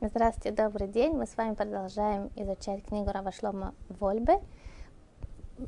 [0.00, 1.14] Здравствуйте, добрый день.
[1.14, 4.40] Мы с вами продолжаем изучать книгу Равашлома Вольбе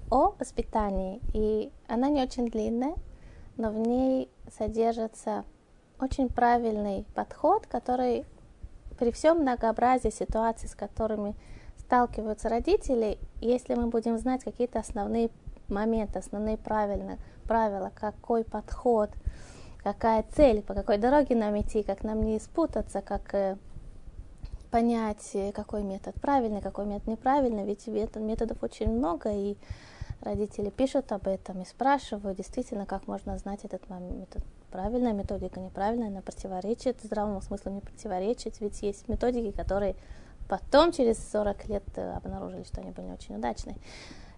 [0.08, 1.20] о воспитании.
[1.34, 2.94] И она не очень длинная,
[3.56, 5.44] но в ней содержится
[5.98, 8.24] очень правильный подход, который
[9.00, 11.34] при всем многообразии ситуаций, с которыми
[11.76, 15.30] сталкиваются родители, если мы будем знать какие-то основные
[15.66, 17.18] моменты, основные правильные
[17.48, 19.10] правила, какой подход,
[19.78, 23.56] какая цель, по какой дороге нам идти, как нам не спутаться, как э,
[24.70, 29.56] понять, э, какой метод правильный, какой метод неправильный, ведь методов очень много, и
[30.20, 34.42] родители пишут об этом и спрашивают, действительно, как можно знать этот метод.
[34.70, 39.96] Правильная методика, неправильная, она противоречит здравому смыслу, не противоречит, ведь есть методики, которые
[40.48, 43.76] потом, через 40 лет, э, обнаружили, что они были не очень удачные.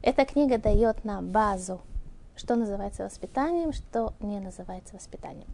[0.02, 1.80] Эта книга дает нам базу,
[2.34, 5.48] что называется воспитанием, что не называется воспитанием.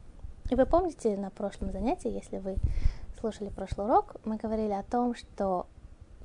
[0.51, 2.56] И вы помните на прошлом занятии, если вы
[3.20, 5.66] слушали прошлый урок, мы говорили о том, что,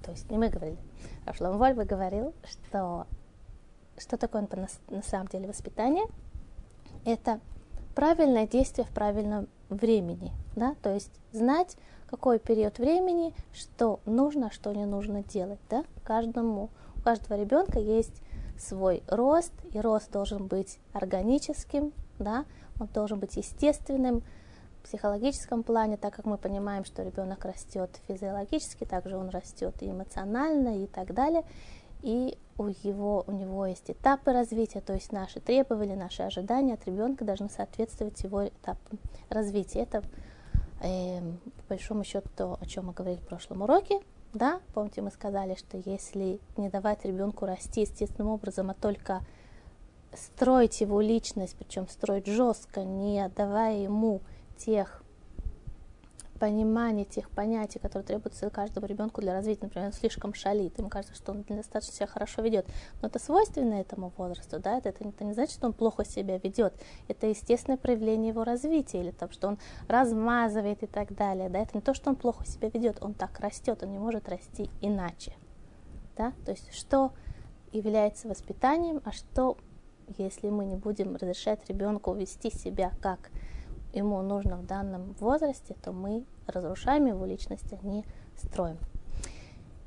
[0.04, 0.78] то есть не мы говорили,
[1.26, 3.08] а Шлом Вольбе говорил, что
[3.98, 6.06] что такое на, на самом деле воспитание?
[7.06, 7.40] Это
[7.96, 14.74] правильное действие в правильном времени, да, то есть знать, какой период времени, что нужно, что
[14.74, 18.22] не нужно делать, да, каждому, у каждого ребенка есть
[18.58, 22.46] свой рост, и рост должен быть органическим, да,
[22.80, 24.24] он должен быть естественным,
[24.84, 30.84] психологическом плане, так как мы понимаем, что ребенок растет физиологически, также он растет и эмоционально
[30.84, 31.44] и так далее.
[32.02, 36.86] И у, его, у него есть этапы развития, то есть наши требования, наши ожидания от
[36.86, 39.80] ребенка должны соответствовать его этапам развития.
[39.80, 40.04] Это,
[40.82, 44.02] э, по большому счету, то, о чем мы говорили в прошлом уроке.
[44.34, 49.22] Да, помните, мы сказали, что если не давать ребенку расти естественным образом, а только
[50.14, 54.22] строить его личность, причем строить жестко, не отдавая ему
[54.58, 55.04] тех
[56.44, 59.62] пониманий, тех понятий, которые требуются каждому ребенку для развития.
[59.62, 62.66] Например, он слишком шалит, ему кажется, что он достаточно себя хорошо ведет.
[63.02, 66.38] Но это свойственно этому возрасту, да, это, это, это не значит, что он плохо себя
[66.40, 66.74] ведет.
[67.08, 71.48] Это естественное проявление его развития, или там, что он размазывает и так далее.
[71.48, 74.28] Да, это не то, что он плохо себя ведет, он так растет, он не может
[74.28, 75.34] расти иначе.
[76.18, 76.34] Да?
[76.44, 77.14] То есть, что
[77.72, 79.58] является воспитанием, а что,
[80.18, 83.32] если мы не будем разрешать ребенку вести себя как
[83.94, 88.06] ему нужно в данном возрасте, то мы разрушаем его личность, а не
[88.36, 88.78] строим.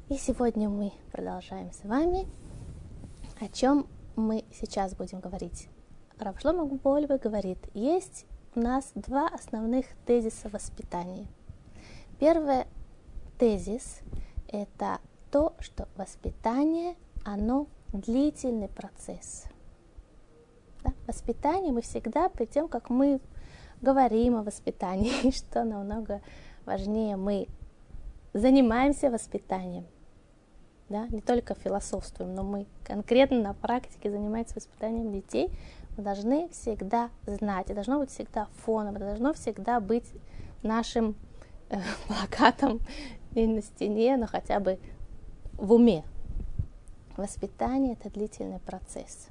[0.08, 2.28] И сегодня мы продолжаем с вами,
[3.40, 5.68] о чем мы сейчас будем говорить.
[6.18, 8.24] Равшлома Губольбе говорит, есть
[8.54, 11.26] у нас два основных тезиса воспитания.
[12.18, 12.64] Первый
[13.38, 14.00] тезис–
[14.48, 15.00] это
[15.30, 19.44] то, что воспитание, оно длительный процесс.
[20.82, 20.92] Да?
[21.06, 23.20] Воспитание мы всегда, при тем, как мы
[23.86, 26.20] говорим о воспитании, что намного
[26.64, 27.46] важнее, мы
[28.32, 29.86] занимаемся воспитанием.
[30.88, 31.06] Да?
[31.08, 35.50] Не только философствуем, но мы конкретно на практике занимаемся воспитанием детей.
[35.96, 40.10] Мы должны всегда знать, это должно быть всегда фоном, это должно всегда быть
[40.62, 41.14] нашим
[41.70, 42.80] э, плакатом
[43.34, 44.80] не на стене, но хотя бы
[45.52, 46.02] в уме.
[47.16, 49.28] Воспитание– это длительный процесс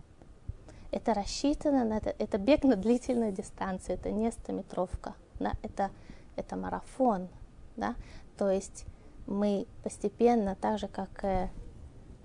[0.95, 5.91] это рассчитано на это, это бег на длительную дистанцию, это не стометровка, да, это,
[6.37, 7.27] это марафон,
[7.75, 7.95] да,
[8.37, 8.85] то есть
[9.27, 11.49] мы постепенно, так же как э,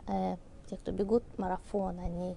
[0.07, 0.37] э,
[0.69, 2.37] те, кто бегут марафон, они,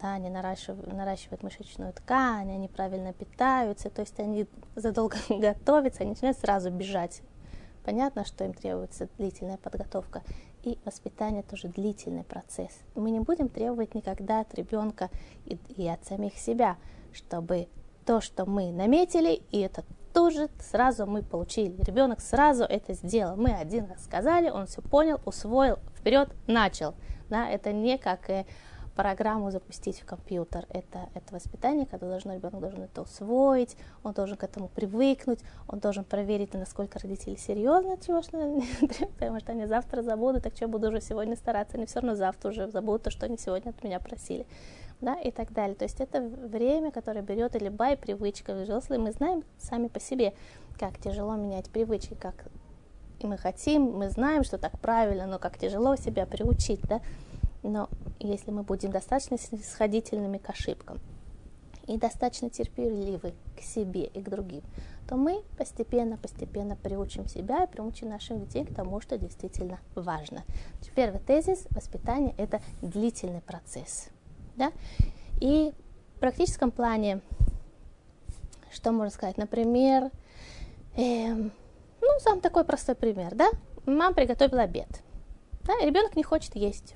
[0.00, 6.10] да, они наращивают, наращивают мышечную ткань, они правильно питаются, то есть они задолго готовятся, они
[6.10, 7.22] начинают сразу бежать.
[7.84, 10.22] Понятно, что им требуется длительная подготовка
[10.62, 12.78] и воспитание тоже длительный процесс.
[12.94, 15.10] Мы не будем требовать никогда от ребенка
[15.46, 16.76] и, и от самих себя,
[17.12, 17.68] чтобы
[18.06, 21.80] то, что мы наметили, и это тоже сразу мы получили.
[21.82, 23.36] Ребенок сразу это сделал.
[23.36, 26.94] Мы один раз сказали, он все понял, усвоил, вперед начал.
[27.28, 28.44] Да, это не как э,
[29.00, 30.66] программу запустить в компьютер.
[30.68, 35.78] Это, это воспитание, когда должен, ребенок должен это усвоить, он должен к этому привыкнуть, он
[35.78, 38.20] должен проверить, насколько родители серьезно, что,
[39.18, 42.50] потому что они завтра забудут, так что буду уже сегодня стараться, они все равно завтра
[42.50, 44.46] уже забудут то, что они сегодня от меня просили.
[45.00, 45.74] Да, и так далее.
[45.74, 48.52] То есть это время, которое берет или бай привычка.
[48.52, 50.34] Взрослые мы знаем сами по себе,
[50.78, 52.34] как тяжело менять привычки, как
[53.18, 57.00] и мы хотим, мы знаем, что так правильно, но как тяжело себя приучить, да.
[57.62, 60.98] Но если мы будем достаточно снисходительными к ошибкам
[61.86, 64.62] и достаточно терпеливы к себе и к другим,
[65.08, 70.44] то мы постепенно-постепенно приучим себя и приучим наших детей к тому, что действительно важно.
[70.94, 74.08] Первый тезис– воспитание– это длительный процесс.
[74.56, 74.72] Да?
[75.40, 75.72] И
[76.16, 77.20] в практическом плане,
[78.72, 79.36] что можно сказать?
[79.36, 80.10] Например,
[80.96, 81.50] эм,
[82.00, 83.50] ну, сам такой простой пример, да?
[83.84, 84.88] Мама приготовила обед.
[85.62, 86.94] Да, ребенок не хочет есть.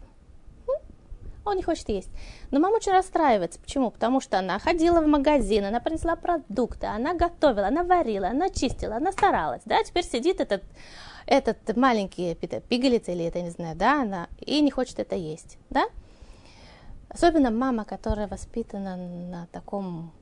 [1.44, 2.10] Он не хочет есть.
[2.50, 3.60] Но мама очень расстраивается.
[3.60, 3.90] Почему?
[3.90, 8.96] Потому что она ходила в магазин, она принесла продукты, она готовила, она варила, она чистила,
[8.96, 9.62] она старалась.
[9.66, 10.62] Да, теперь сидит этот,
[11.26, 15.58] этот маленький пигалец или это, не знаю, да, она и не хочет это есть.
[15.68, 15.84] Да?
[17.08, 20.12] Особенно мама, которая воспитана на таком,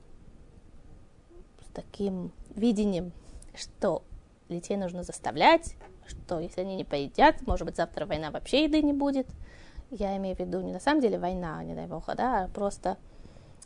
[1.64, 3.12] с таким видением,
[3.54, 4.02] что
[4.48, 5.75] детей нужно заставлять,
[6.06, 9.26] что если они не поедят, может быть, завтра война вообще еды не будет.
[9.94, 12.96] Я имею в виду не на самом деле война, не дай бог, да, а просто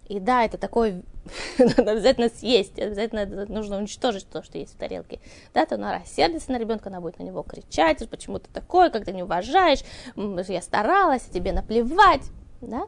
[0.09, 1.03] и да, это такое,
[1.59, 5.21] надо обязательно съесть, обязательно нужно уничтожить то, что есть в тарелке.
[5.55, 9.05] Да, то она рассердится на ребенка, она будет на него кричать, почему ты такой, как
[9.05, 9.81] ты не уважаешь,
[10.17, 12.23] я старалась, тебе наплевать,
[12.61, 12.87] да.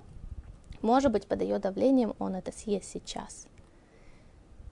[0.81, 3.49] Может быть, под ее давлением он это съест сейчас.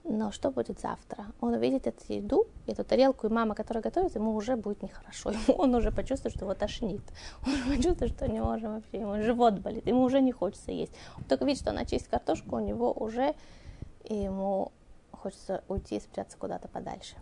[0.09, 1.25] Но что будет завтра?
[1.41, 5.33] Он увидит эту еду, эту тарелку, и мама, которая готовит, ему уже будет нехорошо.
[5.57, 7.01] Он уже почувствует, что его тошнит.
[7.45, 10.71] Он уже почувствует, что у него уже вообще ему живот болит, ему уже не хочется
[10.71, 10.93] есть.
[11.17, 13.35] Он только видит, что она чистит картошку, у него уже,
[14.05, 14.71] ему
[15.11, 17.15] хочется уйти и спрятаться куда-то подальше.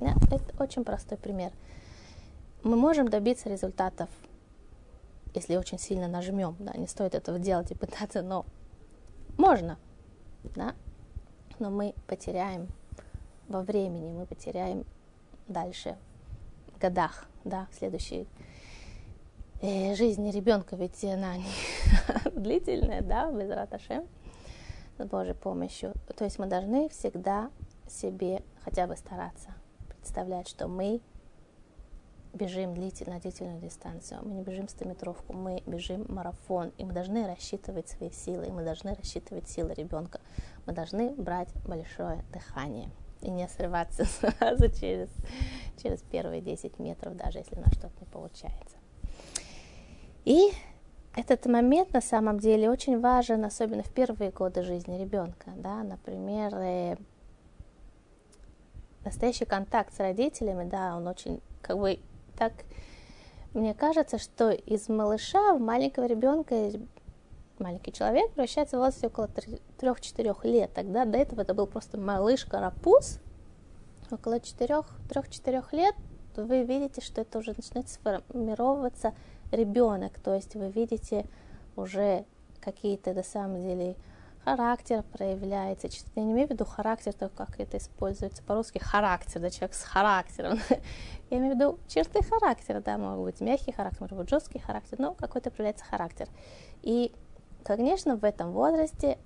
[0.00, 0.14] Да?
[0.30, 1.52] Это очень простой пример.
[2.62, 4.08] Мы можем добиться результатов,
[5.34, 6.56] если очень сильно нажмем.
[6.58, 6.72] Да?
[6.72, 8.46] Не стоит этого делать и пытаться, но
[9.36, 9.78] можно.
[10.56, 10.74] Да?
[11.60, 12.68] Но мы потеряем
[13.48, 14.84] во времени, мы потеряем
[15.46, 15.96] дальше
[16.74, 18.26] в годах, да, в следующей
[19.60, 21.44] э, жизни ребенка, ведь она не
[22.32, 24.06] длительная, да, без раташем,
[24.98, 25.92] с Божьей помощью.
[26.16, 27.50] То есть мы должны всегда
[27.88, 29.50] себе хотя бы стараться
[29.88, 31.00] представлять, что мы
[32.32, 37.88] бежим длительно, длительную дистанцию, мы не бежим стометровку, мы бежим марафон, и мы должны рассчитывать
[37.88, 40.20] свои силы, и мы должны рассчитывать силы ребенка,
[40.66, 42.90] мы должны брать большое дыхание
[43.20, 44.04] и не срываться
[44.38, 45.10] сразу через,
[45.82, 48.76] через первые 10 метров, даже если у нас что-то не получается.
[50.24, 50.50] И
[51.16, 55.50] этот момент на самом деле очень важен, особенно в первые годы жизни ребенка.
[55.56, 55.82] Да?
[55.82, 56.96] Например, э,
[59.04, 61.98] настоящий контакт с родителями, да, он очень как бы
[62.40, 62.54] так
[63.52, 66.72] мне кажется, что из малыша в маленького ребенка
[67.58, 69.28] маленький человек превращается в возрасте около
[69.78, 70.72] 3-4 лет.
[70.72, 73.18] Тогда до этого это был просто малыш-карапуз.
[74.10, 75.94] Около 4-3-4 лет
[76.34, 79.12] вы видите, что это уже начинает сформироваться
[79.52, 80.18] ребенок.
[80.20, 81.26] То есть вы видите
[81.76, 82.24] уже
[82.62, 83.96] какие-то на самом деле
[84.50, 85.88] характер проявляется.
[86.16, 89.82] Я не имею в виду характер, то как это используется по-русски, характер, да, человек с
[89.82, 90.58] характером.
[91.30, 94.98] Я имею в виду черты характера, да, могут быть мягкий характер, может быть жесткий характер,
[94.98, 96.28] но какой-то проявляется характер.
[96.82, 97.12] И,
[97.62, 99.18] конечно, в этом возрасте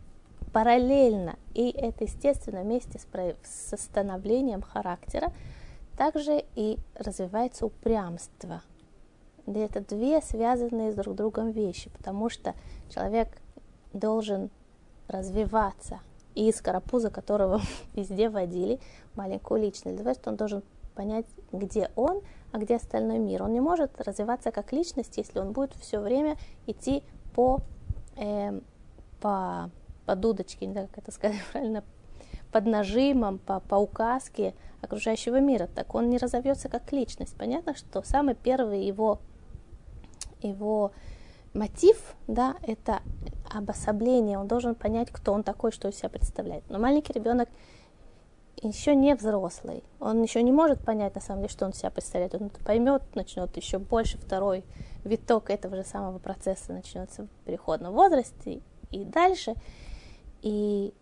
[0.52, 3.06] параллельно, и это естественно вместе с,
[3.42, 5.32] с становлением характера,
[5.96, 8.62] также и развивается упрямство.
[9.46, 12.54] И это две связанные с друг другом вещи, потому что
[12.90, 13.28] человек
[13.92, 14.50] должен
[15.08, 16.00] развиваться
[16.34, 17.60] и из карапуза, которого
[17.94, 18.80] везде водили,
[19.14, 20.62] маленькую личность, что он должен
[20.94, 22.22] понять, где он,
[22.52, 23.42] а где остальной мир.
[23.42, 26.36] Он не может развиваться как личность, если он будет все время
[26.66, 27.02] идти
[27.34, 27.60] по,
[28.16, 28.60] э,
[29.20, 29.70] по,
[30.06, 31.82] по дудочке, не знаю, как это сказать правильно,
[32.52, 35.68] под нажимом, по, по указке окружающего мира.
[35.74, 37.36] Так он не разовьется как личность.
[37.36, 39.18] Понятно, что самый первый его,
[40.40, 40.92] его
[41.52, 43.00] мотив, да, это
[43.54, 46.64] обособление, он должен понять, кто он такой, что из себя представляет.
[46.68, 47.48] Но маленький ребенок
[48.62, 52.34] еще не взрослый, он еще не может понять, на самом деле, что он себя представляет.
[52.34, 54.64] Он это поймет, начнет еще больше второй
[55.04, 59.54] виток этого же самого процесса начнется в переходном возрасте и дальше.
[60.42, 60.94] И,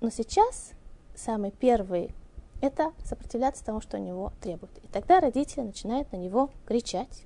[0.00, 0.72] но сейчас
[1.14, 2.14] самый первый
[2.60, 4.76] это сопротивляться тому, что у него требует.
[4.82, 7.24] И тогда родители начинают на него кричать,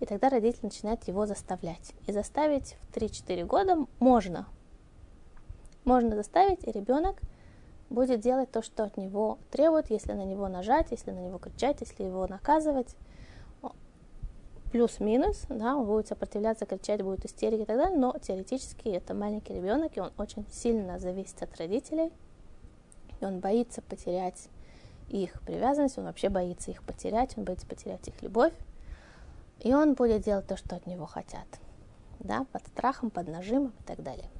[0.00, 1.92] и тогда родитель начинает его заставлять.
[2.06, 4.46] И заставить в 3-4 года можно.
[5.84, 7.20] Можно заставить, и ребенок
[7.90, 11.80] будет делать то, что от него требуют, если на него нажать, если на него кричать,
[11.80, 12.96] если его наказывать.
[14.72, 19.54] Плюс-минус, да, он будет сопротивляться, кричать, будет истерики и так далее, но теоретически это маленький
[19.54, 22.12] ребенок, и он очень сильно зависит от родителей,
[23.20, 24.48] и он боится потерять
[25.08, 28.52] их привязанность, он вообще боится их потерять, он боится потерять их любовь,
[29.60, 31.46] и он будет делать то, что от него хотят.
[32.18, 34.30] Да, под страхом, под нажимом и так далее.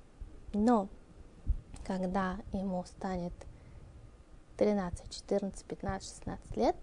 [0.52, 0.88] Но
[1.87, 3.35] когда ему станет
[4.56, 6.76] 13, 14, 15, 16 лет,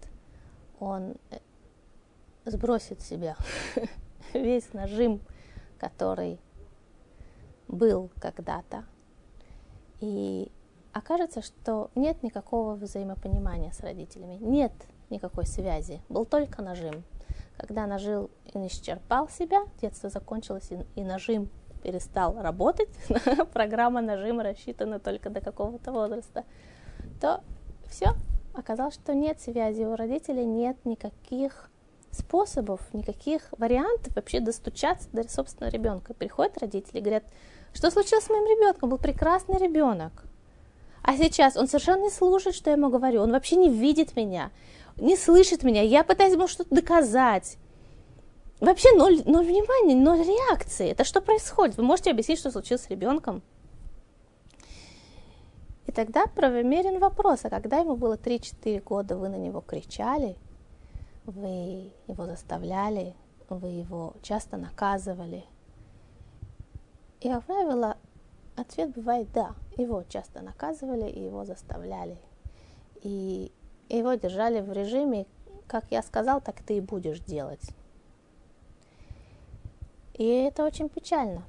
[0.78, 1.38] он э,
[2.44, 3.36] сбросит себя
[4.32, 5.20] весь нажим,
[5.78, 6.38] который
[7.68, 8.84] был когда-то.
[10.00, 10.50] И
[10.92, 14.38] окажется, что нет никакого взаимопонимания с родителями.
[14.40, 14.72] Нет
[15.10, 17.04] никакой связи, был только нажим.
[17.56, 21.48] Когда нажил и исчерпал себя, детство закончилось и, и нажим
[21.82, 22.88] перестал работать,
[23.52, 26.44] программа нажима рассчитана только до какого-то возраста,
[27.20, 27.42] то
[27.88, 28.14] все,
[28.54, 31.70] оказалось, что нет связи, у родителей нет никаких
[32.10, 36.14] способов, никаких вариантов вообще достучаться до собственного ребенка.
[36.14, 37.24] Приходят родители и говорят,
[37.72, 40.24] что случилось с моим ребенком, был прекрасный ребенок.
[41.02, 44.50] А сейчас он совершенно не слушает, что я ему говорю, он вообще не видит меня,
[44.96, 47.58] не слышит меня, я пытаюсь ему что-то доказать.
[48.60, 50.88] Вообще ноль, ноль внимания, ноль реакции.
[50.88, 51.76] Это что происходит?
[51.76, 53.42] Вы можете объяснить, что случилось с ребенком?
[55.86, 60.36] И тогда правомерен вопрос, а когда ему было 3-4 года, вы на него кричали,
[61.26, 63.14] вы его заставляли,
[63.48, 65.44] вы его часто наказывали.
[67.20, 67.96] И, как правило,
[68.56, 69.54] ответ бывает «да».
[69.76, 72.18] Его часто наказывали и его заставляли.
[73.02, 73.52] И
[73.88, 75.26] его держали в режиме
[75.66, 77.70] «как я сказал, так ты и будешь делать».
[80.14, 81.42] И это очень печально.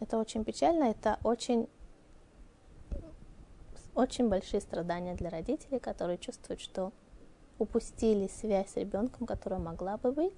[0.00, 1.68] Это очень печально, это очень,
[3.94, 6.92] очень большие страдания для родителей, которые чувствуют, что
[7.58, 10.34] упустили связь с ребенком, которая могла бы быть.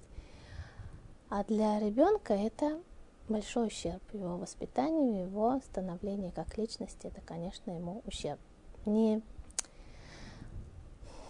[1.29, 2.81] А для ребенка это
[3.27, 7.07] большой ущерб его воспитанию, его становлению как личности.
[7.07, 8.39] Это, конечно, ему ущерб.
[8.85, 9.21] Не,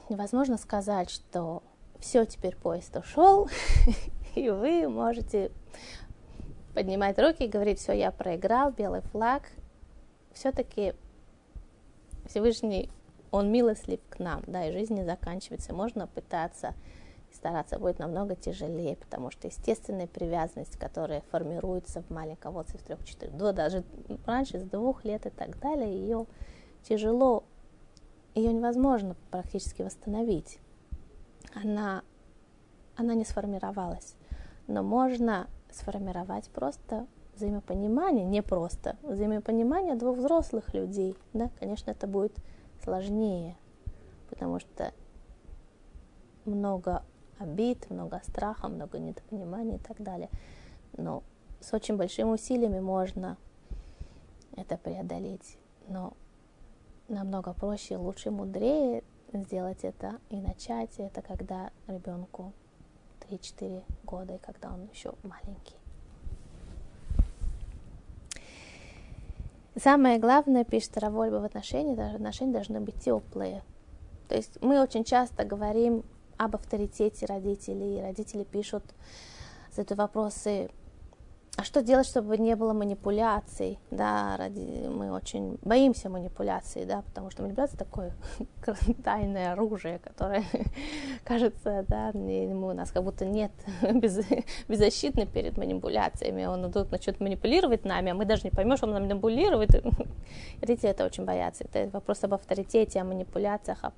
[0.09, 1.63] невозможно сказать, что
[1.99, 3.49] все, теперь поезд ушел,
[4.35, 5.51] и вы можете
[6.73, 9.43] поднимать руки и говорить, все, я проиграл, белый флаг.
[10.33, 10.93] Все-таки
[12.25, 12.89] Всевышний,
[13.31, 15.73] он милостлив к нам, да, и жизнь не заканчивается.
[15.73, 16.73] Можно пытаться
[17.33, 23.35] стараться будет намного тяжелее, потому что естественная привязанность, которая формируется в маленьком возрасте в трех-четырех,
[23.37, 23.83] да, даже
[24.25, 26.25] раньше, с двух лет и так далее, ее
[26.83, 27.43] тяжело,
[28.39, 30.60] ее невозможно практически восстановить.
[31.53, 32.03] Она,
[32.96, 34.15] она не сформировалась
[34.69, 41.17] но можно сформировать просто взаимопонимание, не просто, взаимопонимание двух взрослых людей.
[41.34, 42.38] Да, конечно, это будет
[42.84, 43.58] сложнее,
[44.29, 44.93] потому что
[46.46, 47.03] много
[47.39, 50.29] обид, много страха, много недопонимания и так далее.
[50.96, 51.24] Но
[51.60, 53.38] с очень большими усилиями можно
[54.55, 55.58] это преодолеть.
[55.88, 56.13] Но
[57.09, 62.53] намного проще, лучше, мудрее сделать это и начать это, когда ребенку
[63.29, 65.75] 3-4 года, и когда он еще маленький.
[69.75, 73.63] Самое главное, пишет Равольба, в отношении, отношения должны быть теплые.
[74.27, 76.03] То есть мы очень часто говорим
[76.37, 78.83] об авторитете родителей, и родители пишут,
[79.71, 80.69] задают вопросы,
[81.59, 83.79] а что делать, чтобы не было манипуляций?
[83.91, 88.13] Да, ради, мы очень боимся манипуляций, да, потому что манипуляция такое
[89.03, 90.45] тайное оружие, которое,
[91.25, 93.51] кажется, да, у нас как будто нет
[93.93, 94.21] без,
[94.69, 96.45] беззащитны перед манипуляциями.
[96.45, 99.71] Он тут начнет манипулировать нами, а мы даже не поймем, что он нам манипулирует.
[100.61, 101.65] Родители это очень боятся.
[101.65, 103.91] Это вопрос об авторитете, о манипуляциях, о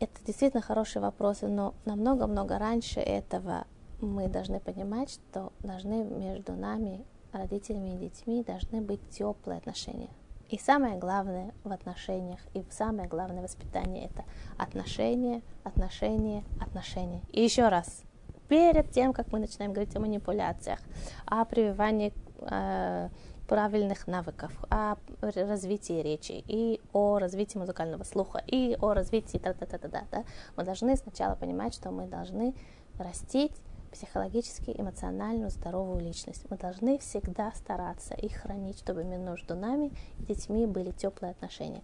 [0.00, 3.64] это действительно хорошие вопросы, но намного-много раньше этого
[4.06, 10.08] мы должны понимать, что должны между нами, родителями и детьми, должны быть теплые отношения.
[10.48, 14.24] И самое главное в отношениях, и самое главное воспитание это
[14.56, 17.20] отношения, отношения, отношения.
[17.32, 18.02] И еще раз,
[18.48, 20.78] перед тем, как мы начинаем говорить о манипуляциях,
[21.26, 23.08] о прививании э,
[23.48, 29.66] правильных навыков, о развитии речи и о развитии музыкального слуха и о развитии та та
[29.66, 30.24] та та та
[30.56, 32.54] мы должны сначала понимать, что мы должны
[32.98, 33.52] растить
[33.96, 36.44] психологически, эмоциональную, здоровую личность.
[36.50, 41.80] Мы должны всегда стараться их хранить, чтобы между нами и детьми были теплые отношения.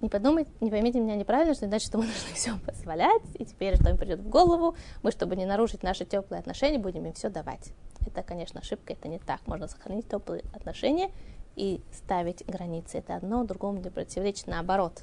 [0.00, 3.76] Не подумайте, не поймите меня неправильно, что значит, что мы должны все позволять, и теперь,
[3.76, 7.28] что им придет в голову, мы, чтобы не нарушить наши теплые отношения, будем им все
[7.28, 7.72] давать.
[8.06, 9.46] Это, конечно, ошибка, это не так.
[9.46, 11.10] Можно сохранить теплые отношения
[11.54, 12.98] и ставить границы.
[12.98, 15.02] Это одно другому не противоречит, наоборот.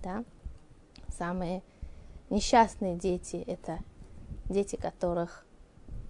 [0.00, 0.22] Да?
[1.08, 1.64] Самые
[2.28, 3.80] несчастные дети– это
[4.50, 5.46] дети, которых,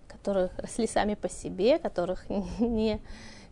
[0.09, 2.29] которых росли сами по себе, которых
[2.59, 3.01] не,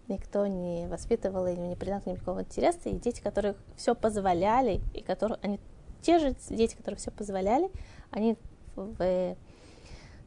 [0.09, 5.39] никто не воспитывал или не придал никакого интереса, и дети, которых все позволяли, и которые,
[5.43, 5.61] они,
[6.03, 7.71] те же дети, которые все позволяли,
[8.11, 8.37] они
[8.75, 9.37] в,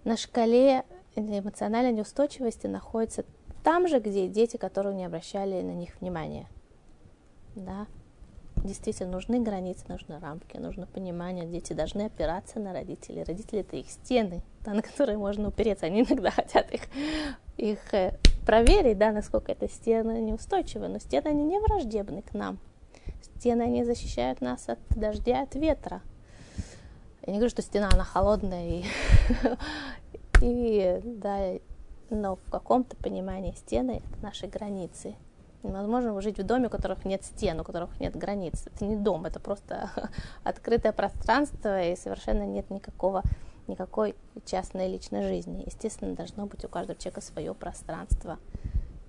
[0.04, 3.26] на шкале эмоциональной неустойчивости находятся
[3.64, 6.48] там же, где дети, которые не обращали на них внимания.
[7.56, 7.88] Да?
[8.64, 11.46] Действительно нужны границы, нужны рамки, нужно понимание.
[11.46, 13.24] Дети должны опираться на родителей.
[13.24, 15.86] Родители это их стены, да, на которые можно упереться.
[15.86, 16.82] Они иногда хотят их,
[17.58, 20.88] их э, проверить, да, насколько эта стена неустойчива.
[20.88, 22.60] Но стены они не враждебны к нам.
[23.38, 26.02] Стены, они защищают нас от дождя, от ветра.
[27.26, 28.84] Я не говорю, что стена, она холодная, и,
[30.42, 31.54] и да,
[32.10, 35.16] но в каком-то понимании стены— это наши границы.
[35.64, 38.66] Невозможно жить в доме, у которых нет стен, у которых нет границ.
[38.66, 39.92] Это не дом, это просто
[40.44, 43.22] открытое пространство, и совершенно нет никакого,
[43.68, 44.16] никакой
[44.46, 45.64] частной личной жизни.
[45.66, 48.40] Естественно, должно быть у каждого человека свое пространство.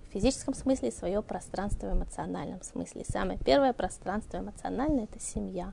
[0.08, 3.04] В физическом смысле и свое пространство в эмоциональном смысле.
[3.06, 5.72] самое первое пространство эмоциональное– это семья.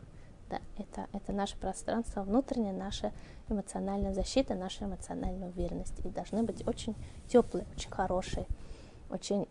[0.49, 3.11] Да, это, это наше пространство внутреннее, наша
[3.49, 5.99] эмоциональная защита, наша эмоциональная уверенность.
[6.05, 6.95] И должны быть очень
[7.27, 8.47] теплые, очень хорошие,
[9.11, 9.45] очень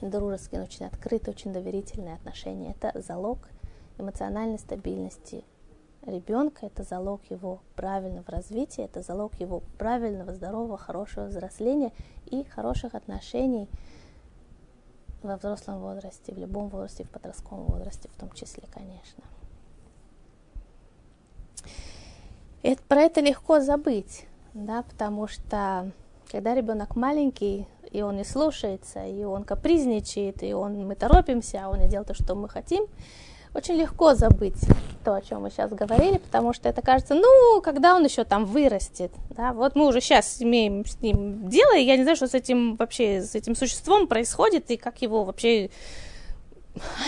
[0.00, 2.74] дружеские, очень открытые, очень доверительные отношения.
[2.78, 3.38] Это залог
[3.98, 5.44] эмоциональной стабильности
[6.06, 11.92] ребенка, это залог его правильного развития, это залог его правильного, здорового, хорошего взросления
[12.26, 13.68] и хороших отношений
[15.22, 19.24] во взрослом возрасте, в любом возрасте, в подростковом возрасте в том числе, конечно.
[22.62, 25.90] И про это легко забыть, да, потому что
[26.30, 31.68] когда ребенок маленький, и он не слушается, и он капризничает, и он, мы торопимся, а
[31.68, 32.86] он не делает то, что мы хотим,
[33.54, 34.60] очень легко забыть
[35.02, 38.44] то, о чем мы сейчас говорили, потому что это кажется, ну, когда он еще там
[38.44, 42.28] вырастет, да, вот мы уже сейчас имеем с ним дело, и я не знаю, что
[42.28, 45.70] с этим вообще, с этим существом происходит, и как его вообще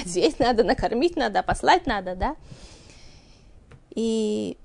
[0.00, 2.36] одеть надо, накормить надо, послать надо, да,
[3.90, 4.56] и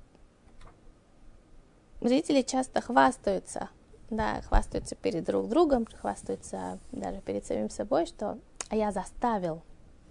[2.02, 3.70] зрители часто хвастаются
[4.14, 8.38] да, хвастаются перед друг другом, хвастаются даже перед самим собой, что
[8.70, 9.62] а я заставил,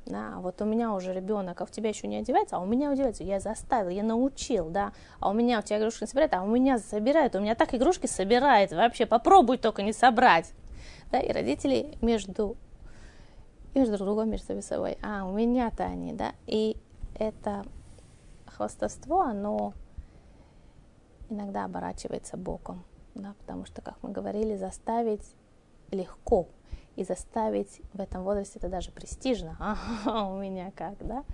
[0.06, 2.66] да, а вот у меня уже ребенок, а у тебя еще не одевается, а у
[2.66, 6.34] меня одевается, я заставил, я научил, да, а у меня у тебя игрушки не собирают,
[6.34, 10.52] а у меня собирают, у меня так игрушки собирает, вообще попробуй только не собрать,
[11.10, 12.56] да, и родители между,
[13.74, 16.76] между друг другом, между собой, а у меня-то они, да, и
[17.14, 17.64] это
[18.46, 19.72] хвастовство, оно
[21.30, 25.34] иногда оборачивается боком, да, потому что, как мы говорили, заставить
[25.90, 26.48] легко,
[26.96, 29.56] и заставить в этом возрасте это даже престижно.
[29.58, 31.24] А, у меня как, да?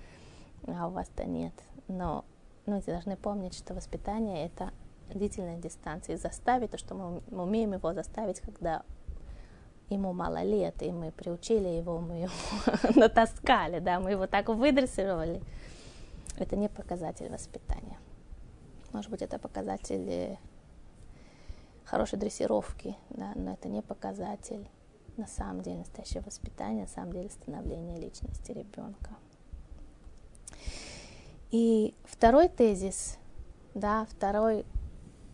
[0.67, 1.53] А у вас-то нет.
[1.89, 2.25] Но
[2.67, 4.73] ну, вы должны помнить, что воспитание это
[5.11, 6.15] длительная дистанция.
[6.15, 8.83] И заставить то, что мы, мы умеем его заставить, когда
[9.89, 12.33] ему мало лет, и мы приучили его, мы его
[12.95, 15.41] натаскали, да, мы его так выдрессировали.
[16.37, 17.99] Это не показатель воспитания.
[18.93, 20.39] Может быть, это показатель
[21.89, 24.69] хорошей дрессировки, да, но это не показатель
[25.17, 29.17] на самом деле настоящего воспитания, на самом деле становления личности ребенка.
[31.51, 33.19] И второй тезис,
[33.75, 34.67] да, второй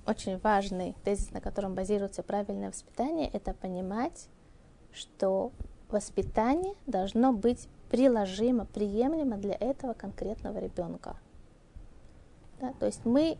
[0.06, 4.28] очень важный тезис, на котором базируется правильное воспитание, это понимать,
[4.92, 5.50] что
[5.90, 11.16] воспитание должно быть приложимо, приемлемо для этого конкретного ребенка.
[12.60, 13.38] Да, то есть мы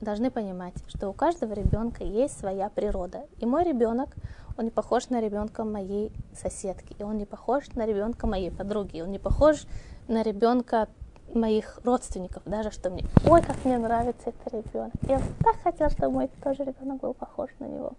[0.00, 3.26] должны понимать, что у каждого ребенка есть своя природа.
[3.38, 4.14] И мой ребенок,
[4.56, 9.00] он не похож на ребенка моей соседки, и он не похож на ребенка моей подруги,
[9.00, 9.66] он не похож
[10.08, 10.88] на ребенка
[11.34, 14.92] моих родственников, даже что мне, ой, как мне нравится этот ребенок.
[15.02, 17.92] Я так хотела, чтобы мой тоже ребенок был похож на него.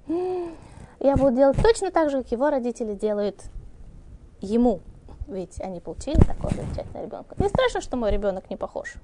[1.00, 3.44] Я буду делать точно так же, как его родители делают
[4.40, 4.80] ему,
[5.28, 7.36] ведь они получили такого замечательного ребенка.
[7.38, 8.96] Не страшно, что мой ребенок не похож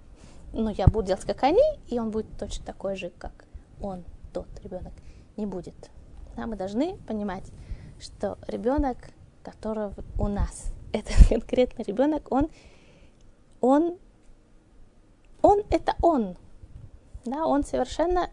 [0.53, 3.45] ну, я буду делать, как они, и он будет точно такой же, как
[3.81, 4.93] он, тот ребенок,
[5.35, 5.91] не будет.
[6.35, 7.51] Да, мы должны понимать,
[7.99, 8.97] что ребенок,
[9.43, 12.49] которого у нас, это конкретно ребенок, он,
[13.61, 13.97] он,
[15.41, 16.37] он это он.
[17.25, 18.29] Да, он совершенно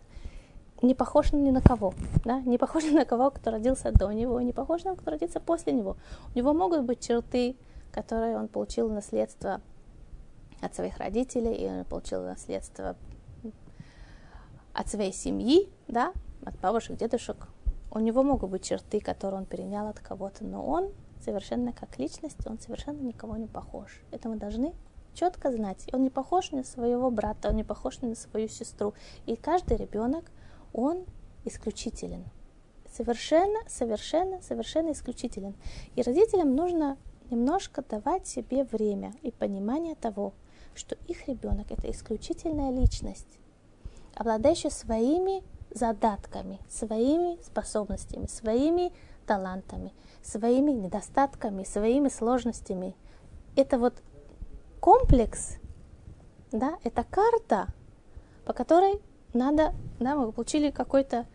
[0.82, 4.40] не похож ни на кого, да, не похож ни на кого, кто родился до него,
[4.40, 5.96] не похож на кого, кто родится после него.
[6.34, 7.56] У него могут быть черты,
[7.92, 9.60] которые он получил наследство
[10.60, 12.96] от своих родителей, и он получил наследство
[14.72, 16.12] от своей семьи, да,
[16.44, 17.48] от бабушек, дедушек.
[17.90, 20.90] У него могут быть черты, которые он перенял от кого-то, но он
[21.24, 24.00] совершенно как личность, он совершенно никого не похож.
[24.10, 24.72] Это мы должны
[25.14, 25.86] четко знать.
[25.92, 28.94] Он не похож на своего брата, он не похож на свою сестру.
[29.26, 30.30] И каждый ребенок,
[30.72, 31.04] он
[31.44, 32.24] исключителен.
[32.92, 35.54] Совершенно, совершенно, совершенно исключителен.
[35.96, 36.96] И родителям нужно
[37.30, 40.32] немножко давать себе время и понимание того,
[40.74, 43.38] что их ребенок это исключительная личность,
[44.14, 48.92] обладающая своими задатками, своими способностями, своими
[49.26, 52.96] талантами, своими недостатками, своими сложностями.
[53.56, 53.94] Это вот
[54.80, 55.58] комплекс,
[56.50, 57.68] да, это карта,
[58.44, 59.00] по которой
[59.32, 61.26] надо, да, мы получили какой-то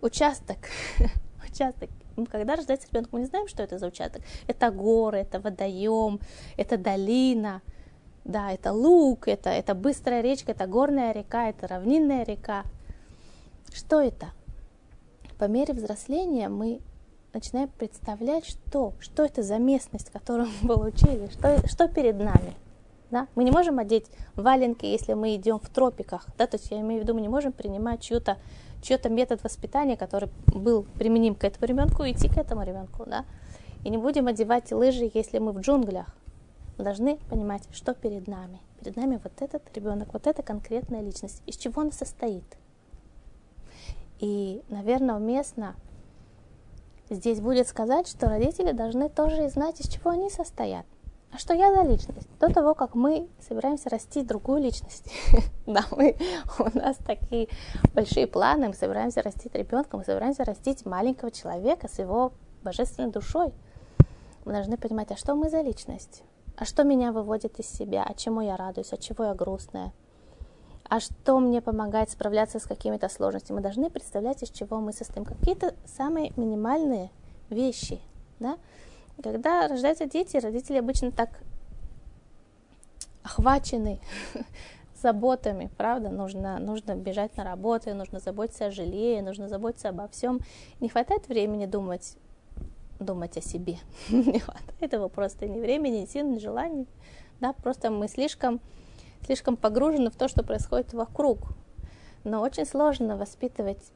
[0.00, 0.58] участок,
[1.50, 1.90] участок.
[2.30, 4.22] Когда рождается ребенок, мы не знаем, что это за участок.
[4.46, 6.20] Это горы, это водоем,
[6.56, 7.60] это долина–
[8.24, 12.64] да, это луг, это, это быстрая речка, это горная река, это равнинная река.
[13.72, 14.28] Что это?
[15.38, 16.80] По мере взросления мы
[17.32, 22.54] начинаем представлять, что, что это за местность, которую мы получили, что, что перед нами.
[23.10, 23.28] Да?
[23.34, 26.26] Мы не можем одеть валенки, если мы идем в тропиках.
[26.38, 26.46] Да?
[26.46, 28.38] То есть я имею в виду, мы не можем принимать чью-то
[28.82, 33.04] чьи-то метод воспитания, который был применим к этому ребенку, идти к этому ребенку.
[33.06, 33.24] Да?
[33.82, 36.06] И не будем одевать лыжи, если мы в джунглях.
[36.78, 38.60] Должны понимать, что перед нами.
[38.80, 41.42] Перед нами вот этот ребенок, вот эта конкретная личность.
[41.46, 42.44] Из чего он состоит.
[44.18, 45.74] И, наверное, уместно
[47.10, 50.86] здесь будет сказать, что родители должны тоже знать, из чего они состоят.
[51.34, 52.28] А что я за личность?
[52.38, 55.10] До того, как мы собираемся расти другую личность.
[55.66, 56.16] да, мы,
[56.60, 57.48] у нас такие
[57.92, 62.32] большие планы, мы собираемся растить ребенка, мы собираемся растить маленького человека с его
[62.62, 63.52] божественной душой.
[64.44, 66.22] Мы должны понимать, а что мы за личность?
[66.56, 68.04] А что меня выводит из себя?
[68.08, 68.92] А чему я радуюсь?
[68.92, 69.92] А чего я грустная?
[70.88, 73.56] А что мне помогает справляться с какими-то сложностями?
[73.56, 75.24] Мы должны представлять, из чего мы состоим.
[75.24, 77.10] Какие-то самые минимальные
[77.50, 78.00] вещи,
[78.38, 78.58] да?
[79.22, 81.40] Когда рождаются дети, родители обычно так
[83.22, 84.00] охвачены
[85.02, 90.40] заботами, правда, нужно, нужно бежать на работу, нужно заботиться о жилье, нужно заботиться обо всем.
[90.80, 92.16] Не хватает времени думать,
[92.98, 93.78] думать о себе.
[94.10, 96.86] не хватает его просто ни времени, ни сил, ни желаний.
[97.40, 98.60] Да, просто мы слишком,
[99.24, 101.38] слишком погружены в то, что происходит вокруг.
[102.24, 103.92] Но очень сложно воспитывать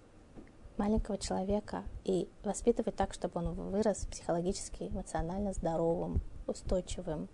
[0.76, 7.28] маленького человека и воспитывать так, чтобы он вырос психологически, эмоционально здоровым, устойчивым,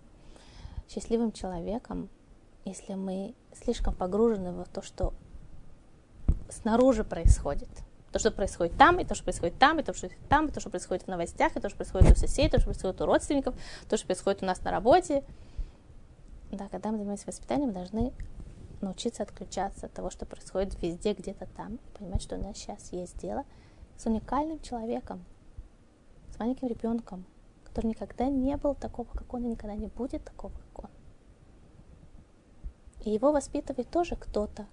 [0.89, 2.09] счастливым человеком,
[2.65, 5.13] если мы слишком погружены в то, что
[6.49, 7.69] снаружи происходит.
[8.15, 10.51] То, что происходит там, и то, что происходит там, и то, что происходит там, и
[10.53, 13.05] то, что происходит в новостях, и то, что происходит у соседей, то, что происходит у
[13.05, 13.55] родственников,
[13.89, 15.21] то, что происходит у нас на работе.
[16.49, 18.13] Да, когда мы занимаемся воспитанием, мы должны
[18.79, 23.17] научиться отключаться от того, что происходит везде, где-то там, понимать, что у нас сейчас есть
[23.17, 23.43] дело
[23.97, 25.25] с уникальным человеком,
[26.33, 27.25] с маленьким ребенком,
[27.65, 30.89] который никогда не был такого, как он, и никогда не будет такого, как он.
[33.03, 34.67] И его воспитывает тоже кто-то,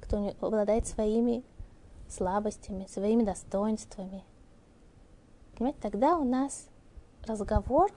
[0.00, 1.44] кто обладает своими
[2.08, 4.24] слабостями, своими достоинствами.
[5.56, 6.68] Понимаете, тогда у нас
[7.26, 7.90] разговор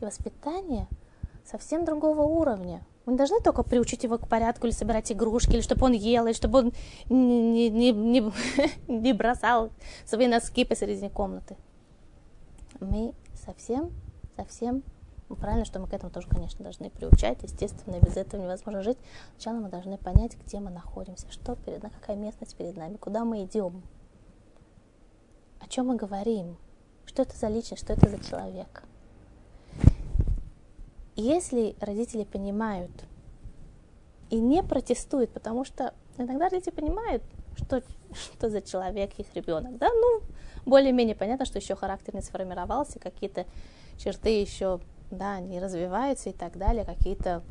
[0.00, 0.88] и воспитание
[1.44, 5.60] совсем другого уровня– мы не должны только приучить его к порядку или собирать игрушки, или
[5.60, 6.72] чтобы он ел, или чтобы он
[7.10, 8.32] не, не, не,
[8.88, 9.70] не бросал
[10.06, 11.56] свои носки посередине комнаты.
[12.80, 13.90] Мы совсем,
[14.36, 14.82] совсем
[15.36, 17.42] правильно, что мы к этому тоже, конечно, должны приучать.
[17.42, 18.98] Естественно, без этого невозможно жить.
[19.36, 23.24] Сначала мы должны понять, где мы находимся, что перед нами, какая местность перед нами, куда
[23.24, 23.82] мы идем,
[25.60, 26.56] о чем мы говорим,
[27.06, 28.84] что это за личность, что это за человек.
[31.16, 32.90] Если родители понимают
[34.30, 37.22] и не протестуют, потому что иногда родители понимают,
[37.56, 40.22] что, что за человек их ребенок, да, ну,
[40.66, 43.46] более-менее понятно, что еще характер не сформировался, какие-то
[43.96, 44.80] черты еще,
[45.18, 47.42] да, не развиваются и так далее, какие-то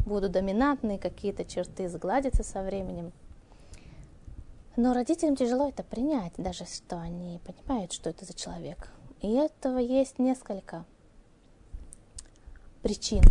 [0.00, 3.12] будут доминантные, какие-то черты сгладятся со временем.
[4.76, 8.90] Но родителям тяжело это принять, даже что они понимают, что это за человек.
[9.20, 10.84] И этого есть несколько
[12.82, 13.22] причин.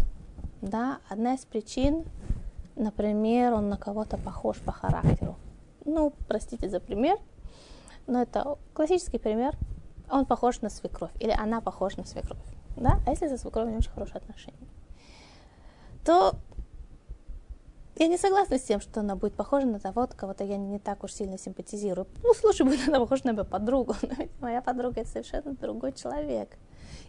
[0.61, 2.05] Да, одна из причин,
[2.75, 5.35] например, он на кого-то похож по характеру.
[5.83, 7.17] Ну, простите за пример,
[8.05, 9.55] но это классический пример.
[10.09, 12.37] Он похож на свекровь, или она похожа на свекровь.
[12.77, 12.99] Да?
[13.05, 14.57] А если за свекровью не очень хорошие отношения,
[16.05, 16.33] то
[17.97, 21.03] я не согласна с тем, что она будет похожа на того, кого-то я не так
[21.03, 22.07] уж сильно симпатизирую.
[22.23, 25.93] Ну, слушай, будет она похожа на мою подругу, но ведь моя подруга это совершенно другой
[25.93, 26.57] человек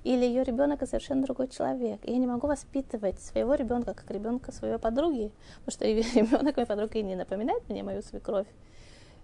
[0.05, 2.01] или ее ребенок это совершенно другой человек.
[2.05, 5.31] И я не могу воспитывать своего ребенка как ребенка своей подруги,
[5.64, 5.85] потому что
[6.18, 8.48] ребенок моей подруги не напоминает мне мою свекровь,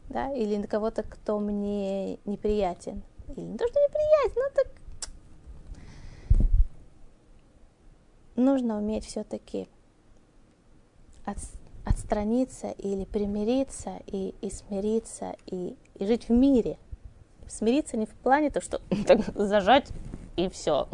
[0.08, 3.02] да, или на кого-то, кто мне неприятен.
[3.36, 4.72] Или не то, что неприятен, но так
[8.38, 9.68] нужно уметь все-таки
[11.24, 11.38] от,
[11.84, 16.78] отстраниться или примириться и, и смириться и, и жить в мире.
[17.46, 19.88] Смириться не в плане то, что так, зажать
[20.36, 20.88] и все.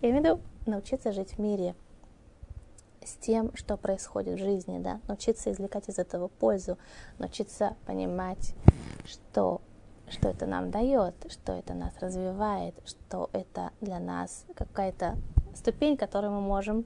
[0.00, 1.74] Я имею в виду научиться жить в мире
[3.04, 6.78] с тем, что происходит в жизни, да, научиться извлекать из этого пользу,
[7.18, 8.54] научиться понимать,
[9.04, 9.60] что,
[10.08, 15.16] что это нам дает, что это нас развивает, что это для нас какая-то
[15.54, 16.84] ступень, которую мы можем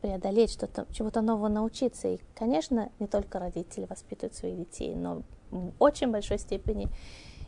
[0.00, 2.08] преодолеть, что-то, чему-то нового научиться.
[2.08, 6.88] И, конечно, не только родители воспитывают своих детей, но в очень большой степени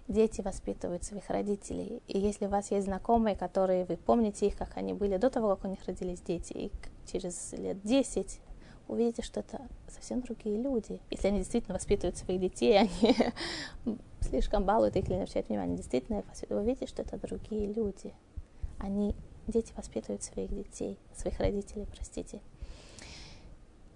[0.08, 2.02] дети воспитывают своих родителей.
[2.08, 5.56] И если у вас есть знакомые, которые вы помните их, как они были до того,
[5.56, 6.72] как у них родились дети, и
[7.10, 8.40] через лет 10
[8.88, 11.00] увидите, что это совсем другие люди.
[11.10, 12.78] Если они действительно воспитывают своих детей,
[13.84, 15.76] они слишком балуют их или не обращают внимания.
[15.76, 18.12] Действительно, вы увидите, что это другие люди.
[18.78, 19.14] Они,
[19.46, 22.40] дети воспитывают своих детей, своих родителей, простите.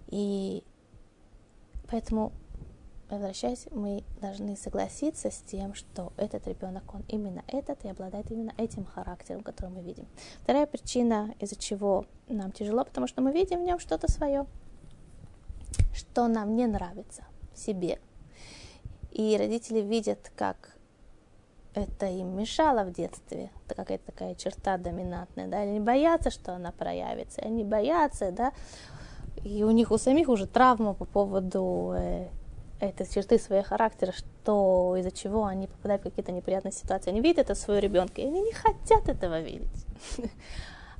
[0.07, 0.63] И
[1.89, 2.31] поэтому
[3.09, 8.53] возвращаясь, мы должны согласиться с тем, что этот ребенок, он именно этот и обладает именно
[8.57, 10.07] этим характером, который мы видим.
[10.43, 14.45] Вторая причина, из-за чего нам тяжело, потому что мы видим в нем что-то свое,
[15.93, 17.99] что нам не нравится в себе.
[19.11, 20.76] И родители видят, как
[21.73, 26.71] это им мешало в детстве, это какая-то такая черта доминантная, да, они боятся, что она
[26.71, 28.51] проявится, они боятся, да,
[29.43, 32.27] и у них у самих уже травма по поводу э,
[32.79, 37.09] это черты своего характера, что из-за чего они попадают в какие-то неприятные ситуации.
[37.09, 39.85] Они видят это своего ребенка, и они не хотят этого видеть.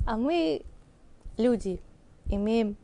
[0.06, 0.62] А мы,
[1.36, 1.82] люди,
[2.24, 2.78] имеем,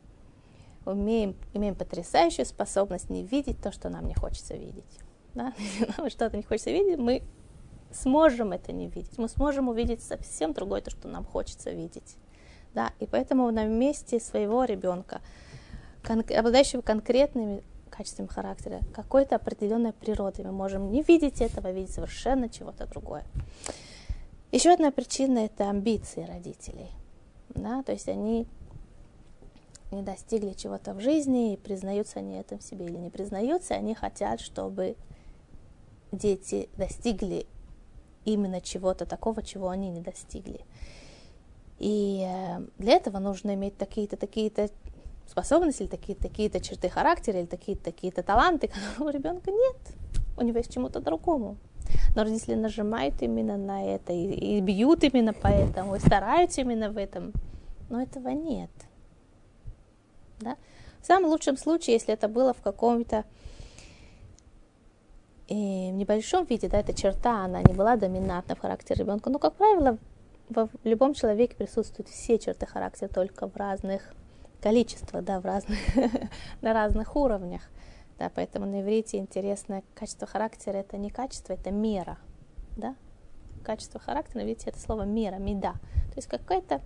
[0.85, 4.99] умеем, имеем потрясающую способность не видеть то, что нам не хочется видеть.
[5.33, 5.51] Да?
[5.57, 7.23] Если нам что-то не хочется видеть, мы
[7.95, 9.17] сможем это не видеть.
[9.17, 12.17] Мы сможем увидеть совсем другое, то, что нам хочется видеть.
[12.73, 12.91] Да?
[12.99, 15.21] И поэтому на месте своего ребенка,
[16.03, 20.43] кон- обладающего конкретными качествами характера, какой-то определенной природы.
[20.43, 23.23] Мы можем не видеть этого, видеть совершенно чего-то другое.
[24.51, 26.91] Еще одна причина– это амбиции родителей.
[27.49, 27.83] Да?
[27.83, 28.47] То есть они
[29.91, 34.41] не достигли чего-то в жизни, и признаются они этом себе или не признаются, они хотят,
[34.41, 34.95] чтобы
[36.11, 37.47] дети достигли
[38.25, 40.61] именно чего-то такого, чего они не достигли.
[41.79, 44.69] И э, для этого нужно иметь такие-то, такие-то
[45.27, 49.77] способности, или такие-то такие черты характера, или такие-то такие-то таланты, которых у ребенка нет.
[50.37, 51.57] У него есть чему-то другому.
[52.15, 56.89] Но родители нажимают именно на это, и, и бьют именно по этому, и стараются именно
[56.89, 57.33] в этом.
[57.89, 58.71] Но этого нет.
[60.39, 60.57] Да?
[61.01, 63.25] В самом лучшем случае, если это было в каком-то
[65.47, 65.53] э,
[65.89, 69.97] небольшом виде, да, эта черта, она не была доминантна в характере ребенка, но, как правило,
[70.49, 74.13] в любом человеке присутствуют все черты характера, только в разных
[74.61, 75.79] количество, да, в разных,
[76.61, 77.61] на разных уровнях.
[78.17, 82.17] Да, поэтому на иврите интересно, качество характера это не качество, это мера.
[82.77, 82.95] Да?
[83.63, 85.73] Качество характера, видите, это слово мера, меда.
[85.73, 86.81] То есть какой-то,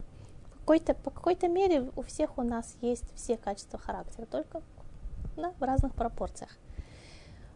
[0.60, 4.62] какой-то, по какой-то мере у всех у нас есть все качества характера, только
[5.38, 6.58] да, в разных пропорциях.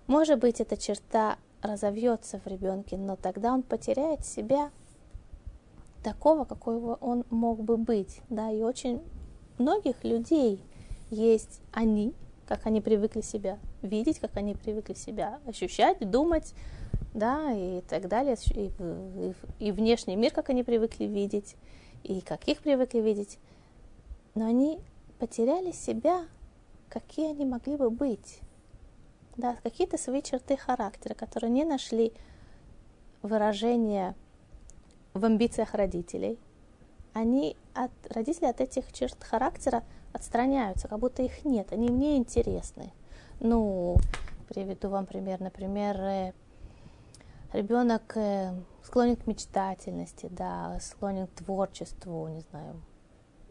[0.08, 4.72] Может быть, эта черта разовьется в ребенке, но тогда он потеряет себя
[6.04, 9.02] такого, какой он мог бы быть, да, и очень
[9.58, 10.62] многих людей
[11.10, 12.14] есть они,
[12.48, 16.54] как они привыкли себя видеть, как они привыкли себя ощущать, думать,
[17.14, 18.72] да, и так далее, и,
[19.60, 21.56] и, и внешний мир, как они привыкли видеть,
[22.04, 23.40] и как их привыкли видеть.
[24.36, 24.80] Но они
[25.20, 26.26] потеряли себя,
[26.90, 28.40] какие они могли бы быть.
[29.38, 32.14] Да, какие-то свои черты характера, которые не нашли
[33.22, 34.16] выражения
[35.14, 36.40] в амбициях родителей–
[37.14, 42.92] они от родители от этих черт характера отстраняются, как будто их нет, они мне интересны.
[43.40, 43.98] Ну,
[44.50, 46.34] приведу вам пример, например, э,
[47.52, 52.82] ребенок э, склонен к мечтательности, да, склонен к творчеству, не знаю,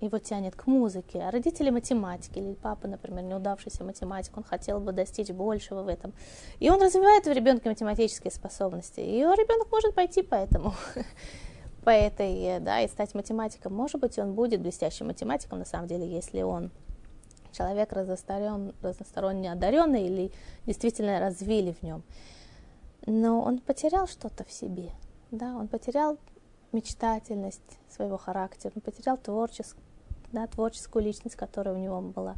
[0.07, 4.93] его тянет к музыке, а родители математики, или папа, например, неудавшийся математик, он хотел бы
[4.93, 6.13] достичь большего в этом.
[6.61, 10.75] И он развивает в ребенке математические способности, и ребенок может пойти по этому
[11.85, 13.75] по этой, да, и стать математиком.
[13.75, 16.71] Может быть, он будет блестящим математиком, на самом деле, если он
[17.53, 20.33] человек разносторонне, разносторонне одаренный или
[20.67, 22.03] действительно развили в нем.
[23.07, 24.91] Но он потерял что-то в себе,
[25.31, 26.19] да, он потерял
[26.73, 29.85] мечтательность своего характера, он потерял творческую,
[30.33, 32.37] да, творческую личность, которая у него была.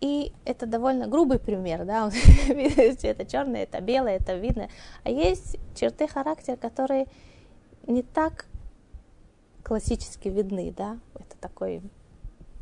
[0.00, 2.10] И это довольно грубый пример, да,
[2.48, 4.68] это черное, это белое, это видно.
[5.02, 7.06] А есть черты характера, которые
[7.86, 8.46] не так
[9.62, 11.82] классически видны, да, это такой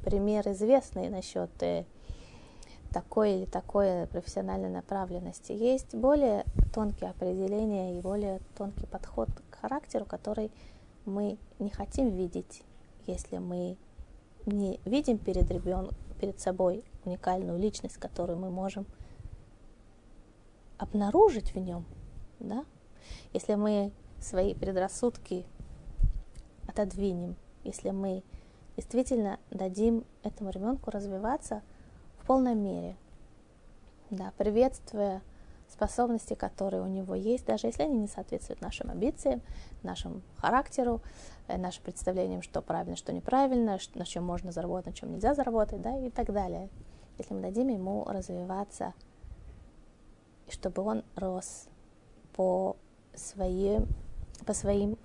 [0.04, 1.84] пример известный насчет э,
[2.92, 5.52] такой или такой профессиональной направленности.
[5.52, 10.52] Есть более тонкие определения и более тонкий подход к характеру, который
[11.04, 12.62] мы не хотим видеть,
[13.06, 13.76] если мы
[14.46, 18.86] не видим перед ребенком, перед собой уникальную личность, которую мы можем
[20.78, 21.84] обнаружить в нем,
[22.38, 22.64] да?
[23.32, 25.44] Если мы свои предрассудки
[26.68, 28.22] отодвинем, если мы
[28.76, 31.62] действительно дадим этому ребенку развиваться
[32.18, 32.96] в полной мере,
[34.10, 35.22] да, приветствуя
[35.72, 39.42] способности, которые у него есть, даже если они не соответствуют нашим амбициям,
[39.82, 41.00] нашему характеру,
[41.48, 45.80] э, нашим представлениям, что правильно, что неправильно, на чем можно заработать, на чем нельзя заработать,
[45.80, 46.68] да, и так далее.
[47.18, 48.94] Если мы дадим ему развиваться,
[50.48, 51.68] чтобы он рос
[52.34, 52.76] по
[53.14, 53.86] своим,
[54.46, 54.98] по своим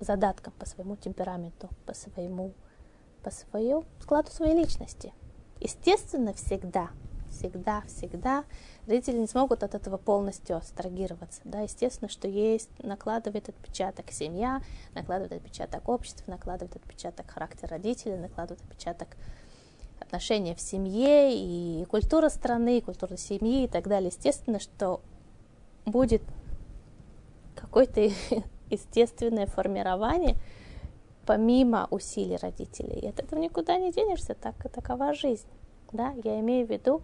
[0.00, 2.52] задаткам, по своему темпераменту, по своему,
[3.22, 5.12] по своему складу своей личности.
[5.60, 6.90] Естественно, всегда–
[7.34, 8.44] всегда, всегда
[8.86, 11.40] родители не смогут от этого полностью абстрагироваться.
[11.44, 11.60] Да?
[11.60, 14.62] Естественно, что есть, накладывает отпечаток семья,
[14.94, 19.08] накладывает отпечаток общества, накладывает отпечаток характер родителей, накладывает отпечаток
[20.00, 24.08] отношения в семье и культура страны, и культура семьи и так далее.
[24.08, 25.00] Естественно, что
[25.86, 26.22] будет
[27.54, 28.00] какое-то
[28.70, 30.36] естественное формирование
[31.26, 33.00] помимо усилий родителей.
[33.00, 35.46] И от этого никуда не денешься, так, такова жизнь.
[35.94, 36.12] Да?
[36.24, 37.02] Я имею в виду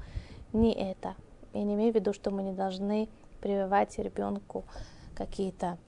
[0.53, 1.15] не это.
[1.55, 3.09] Я не имею в виду, что мы не должны
[3.41, 4.65] прививать ребенку
[5.15, 5.79] какие-то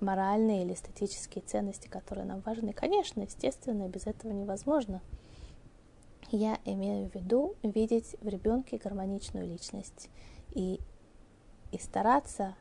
[0.00, 2.72] моральные или эстетические ценности, которые нам важны.
[2.72, 5.02] Конечно, естественно, без этого невозможно.
[6.30, 10.08] Я имею в виду видеть в ребенке гармоничную личность
[10.54, 10.80] и,
[11.72, 12.54] и стараться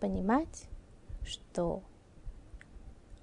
[0.00, 0.64] понимать,
[1.24, 1.82] что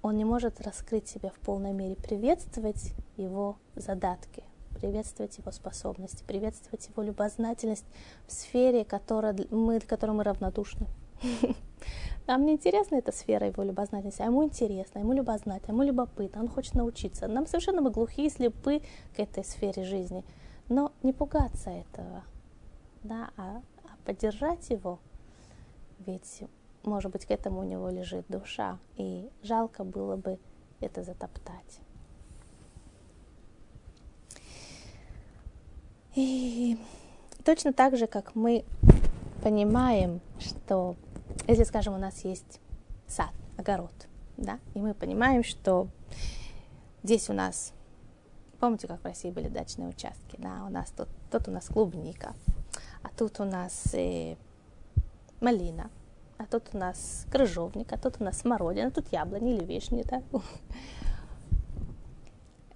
[0.00, 4.44] он не может раскрыть себя в полной мере, приветствовать его задатки,
[4.80, 7.84] приветствовать его способности, приветствовать его любознательность
[8.26, 10.86] в сфере, которой мы, которой мы равнодушны.
[12.26, 16.48] Нам не интересна эта сфера его любознательности, а ему интересно, ему любознательно, ему любопытно, он
[16.48, 17.26] хочет научиться.
[17.26, 18.82] Нам совершенно мы глухие, слепы
[19.16, 20.24] к этой сфере жизни.
[20.68, 22.24] Но не пугаться этого,
[23.02, 24.98] да, а, а поддержать его,
[26.00, 26.42] ведь,
[26.84, 30.38] может быть, к этому у него лежит душа, и жалко было бы
[30.80, 31.80] это затоптать.
[36.14, 36.78] И
[37.44, 38.64] точно так же, как мы
[39.42, 40.96] понимаем, что
[41.46, 42.60] если, скажем, у нас есть
[43.06, 43.92] сад, огород,
[44.36, 45.88] да, и мы понимаем, что
[47.02, 47.72] здесь у нас,
[48.60, 52.34] помните, как в России были дачные участки, да, у нас тут, тут у нас клубника,
[53.02, 54.36] а тут у нас э,
[55.40, 55.90] малина,
[56.36, 60.22] а тут у нас крыжовник, а тут у нас смородина, тут яблони или вишни, да.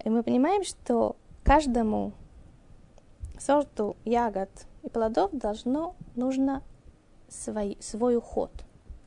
[0.03, 2.11] И мы понимаем, что каждому
[3.43, 4.49] сорту ягод
[4.83, 6.61] и плодов должно, нужно
[7.27, 8.51] свой, свой уход,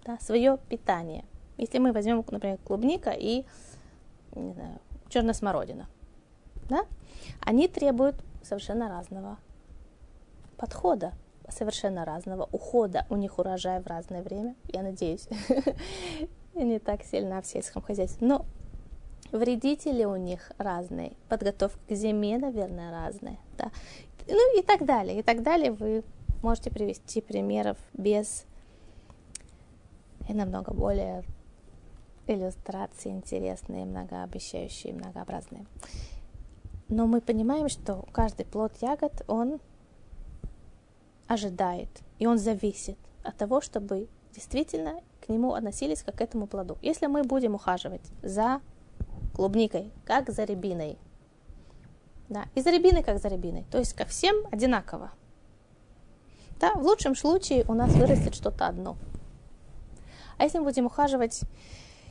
[0.05, 1.25] да, свое питание.
[1.57, 3.45] Если мы возьмем, например, клубника и
[4.35, 5.89] не знаю, черная смородина,
[6.69, 6.85] да,
[7.41, 9.39] они требуют совершенно разного
[10.59, 11.13] подхода,
[11.49, 13.07] совершенно разного ухода.
[13.09, 15.29] У них урожай в разное время, я надеюсь,
[16.55, 18.27] не так сильно в сельском хозяйстве.
[18.27, 18.45] Но
[19.33, 23.39] вредители у них разные, подготовка к зиме, наверное, разная.
[23.57, 23.71] Да
[24.29, 25.73] ну и так далее, и так далее.
[25.73, 26.05] Вы
[26.43, 28.45] можете привести примеров без
[30.29, 31.25] и намного более
[32.27, 35.67] иллюстрации интересные, многообещающие, многообразные.
[36.89, 39.61] Но мы понимаем, что каждый плод ягод, он
[41.27, 46.79] ожидает, и он зависит от того, чтобы действительно к нему относились как к этому плоду.
[46.83, 48.61] Если мы будем ухаживать за
[49.35, 50.99] клубникой, как за рябиной,
[52.29, 53.65] да, и за рябиной как за рябиной.
[53.71, 55.11] То есть ко всем одинаково.
[56.61, 58.97] Да, в лучшем случае у нас вырастет что-то одно.
[60.39, 61.43] А если мы будем ухаживать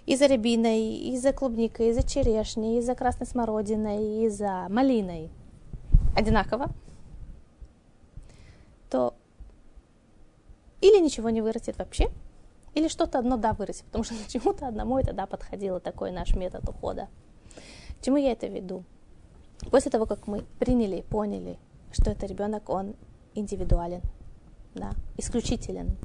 [0.06, 4.67] и за рябиной, и за клубникой, и за черешней, и за красной смородиной, и за
[4.69, 5.30] малиной
[6.15, 6.67] одинаково,
[8.89, 9.15] то
[10.82, 12.10] или ничего не вырастет вообще,
[12.75, 16.67] или что-то одно да вырастет, потому что чему-то одному это да подходило, такой наш метод
[16.69, 17.10] ухода.
[17.99, 18.84] К чему я это веду?
[19.71, 21.58] После того, как мы приняли, поняли,
[21.91, 22.95] что это ребенок, он
[23.34, 24.01] индивидуален,
[24.73, 25.97] да, исключителен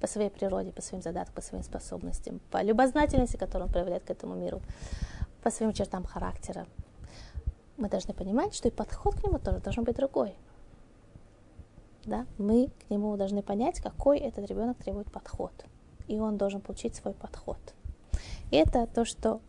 [0.00, 4.10] по своей природе, по своим задаткам, по своим способностям, по любознательности, которую он проявляет к
[4.10, 4.60] этому миру,
[5.42, 6.66] по своим чертам характера,
[7.76, 10.34] мы должны понимать, что и подход к нему тоже должен быть другой.
[12.04, 12.26] Да?
[12.38, 15.52] Мы к нему должны понять, какой этот ребенок требует подход.
[16.08, 17.58] И он должен получить свой подход.
[18.50, 19.40] И это то, что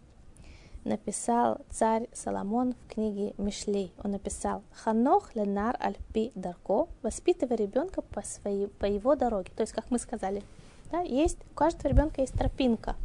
[0.83, 3.93] написал царь Соломон в книге Мишлей.
[4.03, 9.51] Он написал «Ханох ленар альпи дарко» воспитывая ребенка по, своей, по его дороге.
[9.55, 10.43] То есть, как мы сказали,
[10.91, 12.95] да, есть, у каждого ребенка есть тропинка.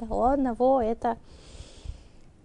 [0.00, 1.16] Да, у одного это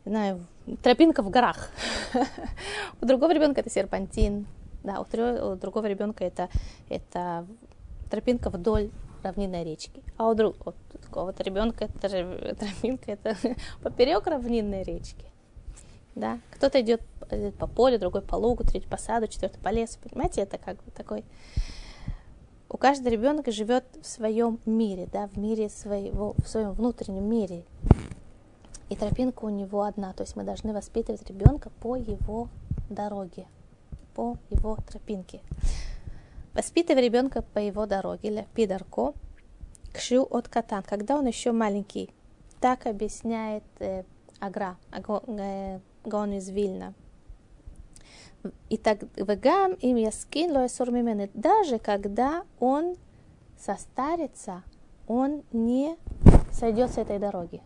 [0.07, 0.45] знаю,
[0.81, 1.69] тропинка в горах.
[3.01, 4.45] у другого ребенка это серпантин.
[4.83, 6.49] Да, у, другого ребенка это,
[6.89, 7.45] это
[8.09, 8.89] тропинка вдоль
[9.27, 10.03] равнинной речки.
[10.17, 13.35] А у, друг, у какого-то ребенка это тропинка, это
[13.81, 15.25] поперек равнинной речки.
[16.15, 16.39] Да?
[16.51, 17.01] Кто-то идет
[17.59, 19.99] по полю, другой по лугу, третий по саду, четвертый по лесу.
[20.01, 21.23] Понимаете, это как бы такой
[22.69, 27.63] у каждого ребенка живет в своем мире, да, в мире своего, в своем внутреннем мире.
[28.89, 32.49] И тропинка у него одна, то есть мы должны воспитывать ребенка по его
[32.89, 33.45] дороге,
[34.15, 35.41] по его тропинке.
[36.57, 39.13] Воспитывай ребенка по его дороге, ля пидарко,
[39.93, 42.09] кшу от катан, когда он еще маленький.
[42.59, 44.05] Так объясняет э,
[44.39, 46.95] Агра, э, из Вильна.
[48.69, 51.29] И так вегам им яскин лоэсур мимены.
[51.35, 52.95] Даже когда он
[53.59, 54.63] состарится,
[55.07, 55.95] он не
[56.51, 57.61] сойдет с этой дороги.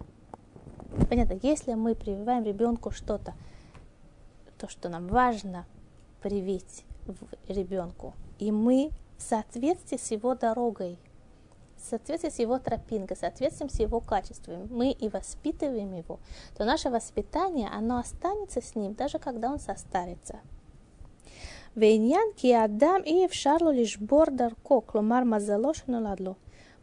[1.08, 3.36] Понятно, если мы прививаем ребенку что-то,
[4.58, 5.66] то, что нам важно
[6.22, 6.84] привить
[7.48, 8.90] ребенку, и мы
[9.20, 10.98] в соответствии с его дорогой,
[11.78, 16.20] в соответствии с его тропинкой, в соответствии с его качествами, мы и воспитываем его,
[16.58, 20.40] то наше воспитание, оно останется с ним, даже когда он состарится.
[21.76, 22.34] Вейнян
[22.64, 26.36] адам и в вшарлу лишь бордарко, клумар мазалошину ладло,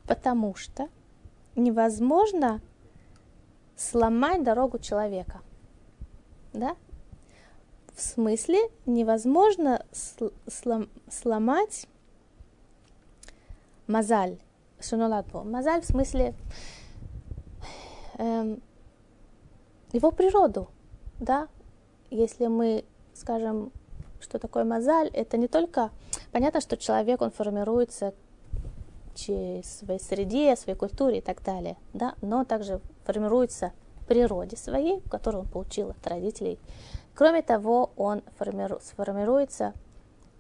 [0.07, 0.89] Потому что
[1.57, 2.61] невозможно
[3.77, 5.41] сломать дорогу человека.
[6.53, 6.77] Да?
[7.99, 9.84] В смысле, невозможно
[10.46, 11.88] слом, сломать
[13.88, 14.38] мазаль,
[14.80, 15.42] шунуладбо.
[15.42, 16.32] Мазаль в смысле
[18.18, 18.62] эм,
[19.90, 20.68] его природу,
[21.18, 21.49] да?
[22.11, 22.84] Если мы,
[23.14, 23.72] скажем,
[24.20, 25.90] что такое мазаль, это не только...
[26.30, 28.14] Понятно, что человек, он формируется
[29.12, 33.72] в своей среде, в своей культуре и так далее, да, но также формируется
[34.09, 36.59] природе своей, которую он получил от родителей.
[37.19, 39.75] Кроме того, он формиру, сформируется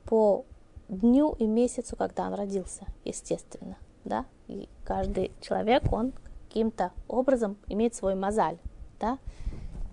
[0.04, 0.44] по
[0.88, 6.12] дню и месяцу, когда он родился, естественно, да, и каждый человек, он
[6.46, 8.58] каким-то образом имеет свой мозаль,
[9.00, 9.18] да,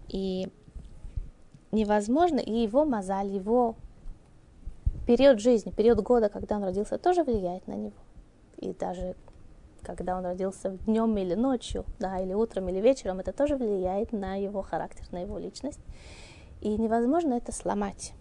[0.10, 0.48] и
[1.72, 3.78] невозможно, и его мозаль, его
[5.08, 7.98] период жизни, период года, когда он родился, тоже влияет на него.
[8.58, 9.16] И даже
[9.82, 14.36] когда он родился днем или ночью, да, или утром или вечером, это тоже влияет на
[14.36, 15.80] его характер, на его личность.
[16.66, 18.14] И невозможно это сломать.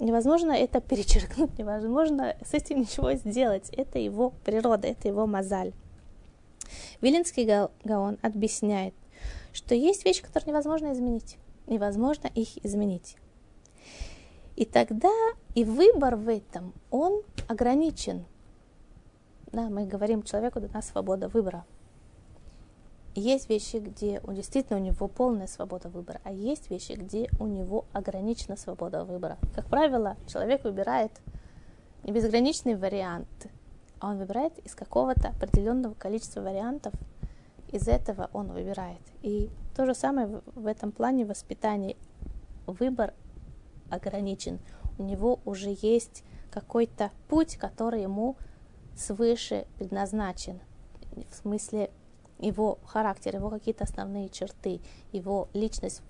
[0.00, 3.70] Невозможно это перечеркнуть, невозможно с этим ничего сделать.
[3.70, 5.72] Это его природа, это его мозаль.
[7.00, 7.46] Виленский
[7.82, 8.92] Гаон объясняет,
[9.54, 11.38] что есть вещи, которые невозможно изменить.
[11.66, 13.16] Невозможно их изменить.
[14.56, 15.14] И тогда
[15.54, 18.26] и выбор в этом, он ограничен.
[19.52, 21.64] Да, мы говорим человеку, дана свобода выбора.
[23.14, 27.46] Есть вещи, где он действительно у него полная свобода выбора, а есть вещи, где у
[27.46, 29.36] него ограничена свобода выбора.
[29.54, 31.10] Как правило, человек выбирает
[32.04, 33.48] не безграничный вариант,
[33.98, 36.94] а он выбирает из какого-то определенного количества вариантов.
[37.72, 39.00] Из этого он выбирает.
[39.22, 41.96] И то же самое в этом плане воспитания.
[42.66, 43.12] Выбор
[43.90, 44.60] ограничен.
[44.98, 48.36] У него уже есть какой-то путь, который ему
[48.96, 50.60] свыше предназначен.
[51.30, 51.90] В смысле
[52.40, 54.80] его характер, его какие-то основные черты,
[55.12, 56.02] его личность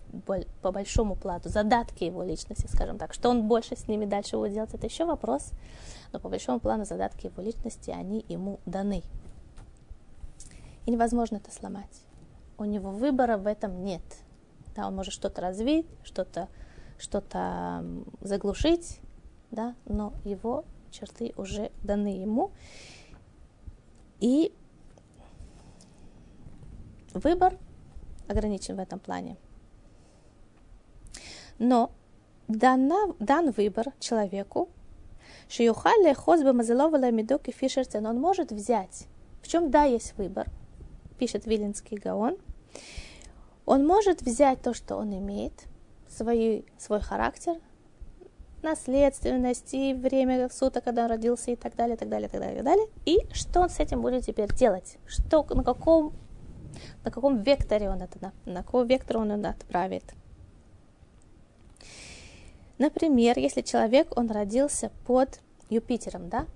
[0.62, 3.12] по большому плану, задатки его личности, скажем так.
[3.12, 5.50] Что он больше с ними дальше будет делать, это еще вопрос.
[6.12, 9.02] Но по большому плану задатки его личности, они ему даны.
[10.86, 12.04] И невозможно это сломать.
[12.58, 14.02] У него выбора в этом нет.
[14.76, 16.48] Да, он может что-то развить, что-то
[17.00, 17.84] что-то
[18.20, 19.00] заглушить,
[19.50, 22.52] да, но его черты уже даны ему.
[24.20, 24.52] И
[27.14, 27.56] выбор
[28.28, 29.36] ограничен в этом плане.
[31.58, 31.90] Но
[32.48, 34.68] дана, дан выбор человеку,
[35.50, 39.06] Шиюхале хозбе мазеловала медок и фишерцен, он может взять.
[39.42, 40.46] В чем да есть выбор,
[41.18, 42.36] пишет Виленский Гаон.
[43.66, 45.52] Он может взять то, что он имеет,
[46.08, 47.56] свой, свой характер,
[48.62, 52.64] наследственность и время суток, когда он родился и так далее, так далее, так далее, так
[52.64, 52.86] далее.
[53.06, 54.98] И что он с этим будет теперь делать?
[55.06, 56.12] Что, на каком,
[57.04, 60.04] на каком векторе он это, на, на какой вектор он это отправит?
[62.78, 66.46] Например, если человек, он родился под Юпитером, да?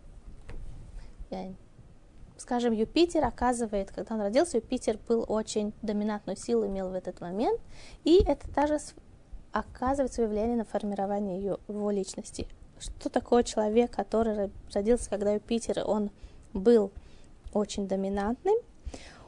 [2.36, 7.60] Скажем, Юпитер оказывает, когда он родился, Юпитер был очень доминантную силу имел в этот момент,
[8.04, 8.78] и это даже
[9.52, 12.48] оказывает свое влияние на формирование ее, его личности.
[12.78, 16.10] Что такое человек, который родился, когда Юпитер, он
[16.52, 16.90] был
[17.52, 18.56] очень доминантным,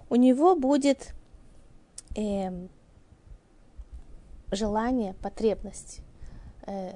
[0.08, 1.14] у него будет
[2.16, 2.68] э,
[4.52, 6.00] желание, потребность,
[6.66, 6.92] э,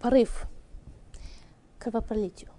[0.00, 0.46] порыв
[1.78, 2.50] к кровопролитию.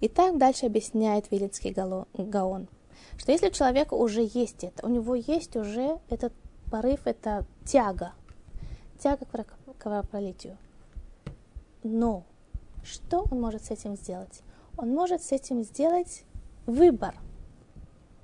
[0.00, 2.68] И так дальше объясняет Вилинский Гаон,
[3.16, 6.32] что если у человека уже есть это, у него есть уже этот
[6.70, 8.12] порыв– это тяга,
[8.98, 10.56] тяга к кровопролитию.
[11.82, 12.24] Но
[12.84, 14.42] что он может с этим сделать?
[14.76, 16.24] Он может с этим сделать
[16.68, 17.14] выбор.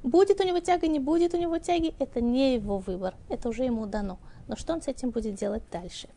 [0.03, 3.65] Будет у него тяга, не будет у него тяги, это не его выбор, это уже
[3.65, 4.19] ему дано.
[4.47, 6.09] Но что он с этим будет делать дальше?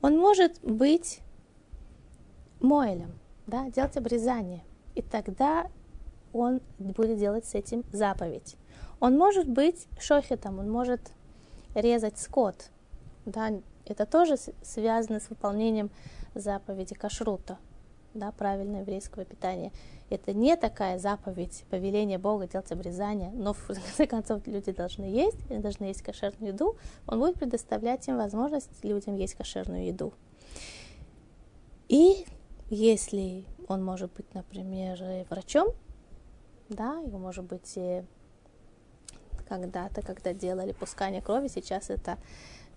[0.00, 1.20] Он может быть
[2.60, 4.62] моэлем, да, делать обрезание.
[4.94, 5.66] И тогда
[6.32, 8.56] он будет делать с этим заповедь.
[9.00, 11.00] Он может быть шохетом, он может
[11.74, 12.70] резать скот.
[13.24, 13.50] Да,
[13.84, 15.90] это тоже связано с выполнением
[16.34, 17.58] заповеди кашрута,
[18.14, 19.72] да, правильного еврейского питания.
[20.08, 25.38] Это не такая заповедь, повеление Бога делать обрезание, но в конце концов люди должны есть,
[25.50, 26.76] они должны есть кошерную еду.
[27.06, 30.12] Он будет предоставлять им возможность людям есть кошерную еду.
[31.88, 32.24] И
[32.70, 34.98] если он может быть, например,
[35.28, 35.68] врачом,
[36.68, 37.78] да, его может быть
[39.48, 42.18] когда-то, когда делали пускание крови, сейчас это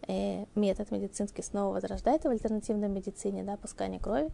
[0.08, 4.30] э, метод медицинский снова возрождается в альтернативной медицине, да, пускание крови.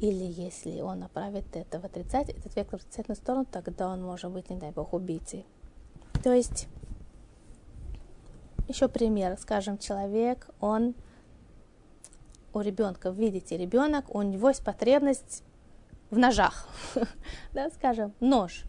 [0.00, 4.30] Или если он направит это в отрицать, этот вектор в отрицательную сторону, тогда он может
[4.30, 5.44] быть, не дай бог, убийцей.
[6.22, 6.68] То есть,
[8.68, 10.94] еще пример, скажем, человек, он
[12.52, 15.42] у ребенка, видите, ребенок, у него есть потребность
[16.10, 16.68] в ножах,
[17.52, 18.62] да, скажем, нож.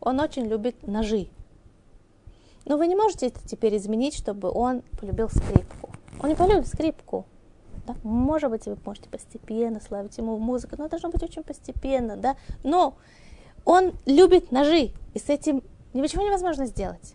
[0.00, 1.28] Он очень любит ножи.
[2.64, 5.92] Но вы не можете это теперь изменить, чтобы он полюбил скрипку.
[6.20, 7.26] Он не полюбит скрипку.
[7.88, 7.96] Да?
[8.02, 12.36] Может быть, вы можете постепенно славить ему музыку, но должно быть очень постепенно, да.
[12.62, 12.96] Но
[13.64, 15.62] он любит ножи, и с этим
[15.94, 17.14] ничего невозможно сделать.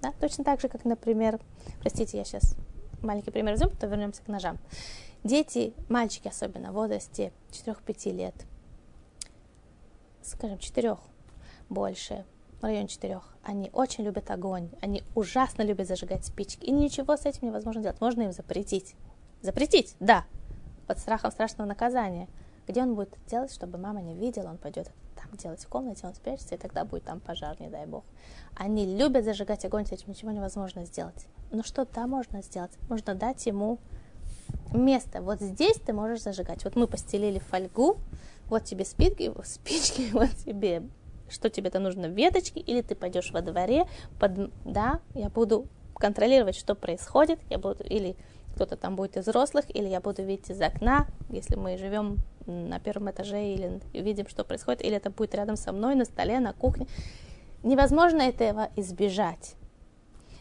[0.00, 0.12] Да?
[0.20, 1.40] Точно так же, как, например,
[1.80, 2.56] простите, я сейчас
[3.02, 4.58] маленький пример возьму, потом вернемся к ножам.
[5.24, 8.34] Дети, мальчики особенно в возрасте 4-5 лет,
[10.22, 10.96] скажем, 4
[11.68, 12.24] больше,
[12.60, 17.26] в районе 4, они очень любят огонь, они ужасно любят зажигать спички, и ничего с
[17.26, 18.00] этим невозможно делать.
[18.00, 18.94] Можно им запретить.
[19.42, 20.24] Запретить, да,
[20.86, 22.28] под страхом страшного наказания.
[22.66, 26.14] Где он будет делать, чтобы мама не видела, он пойдет там делать в комнате, он
[26.14, 28.04] спрячется, и тогда будет там пожар, не дай бог.
[28.56, 31.26] Они любят зажигать огонь, с этим ничего невозможно сделать.
[31.50, 32.70] Но что там можно сделать?
[32.88, 33.78] Можно дать ему
[34.72, 35.20] место.
[35.20, 36.62] Вот здесь ты можешь зажигать.
[36.64, 37.98] Вот мы постелили фольгу,
[38.46, 40.82] вот тебе спички, спички, вот тебе
[41.28, 43.86] что тебе-то нужно, веточки, или ты пойдешь во дворе,
[44.20, 48.16] под, да, я буду контролировать, что происходит, я буду, или
[48.54, 52.80] кто-то там будет из взрослых, или я буду видеть из окна, если мы живем на
[52.80, 56.52] первом этаже или видим, что происходит, или это будет рядом со мной на столе, на
[56.52, 56.86] кухне.
[57.62, 59.54] Невозможно этого избежать,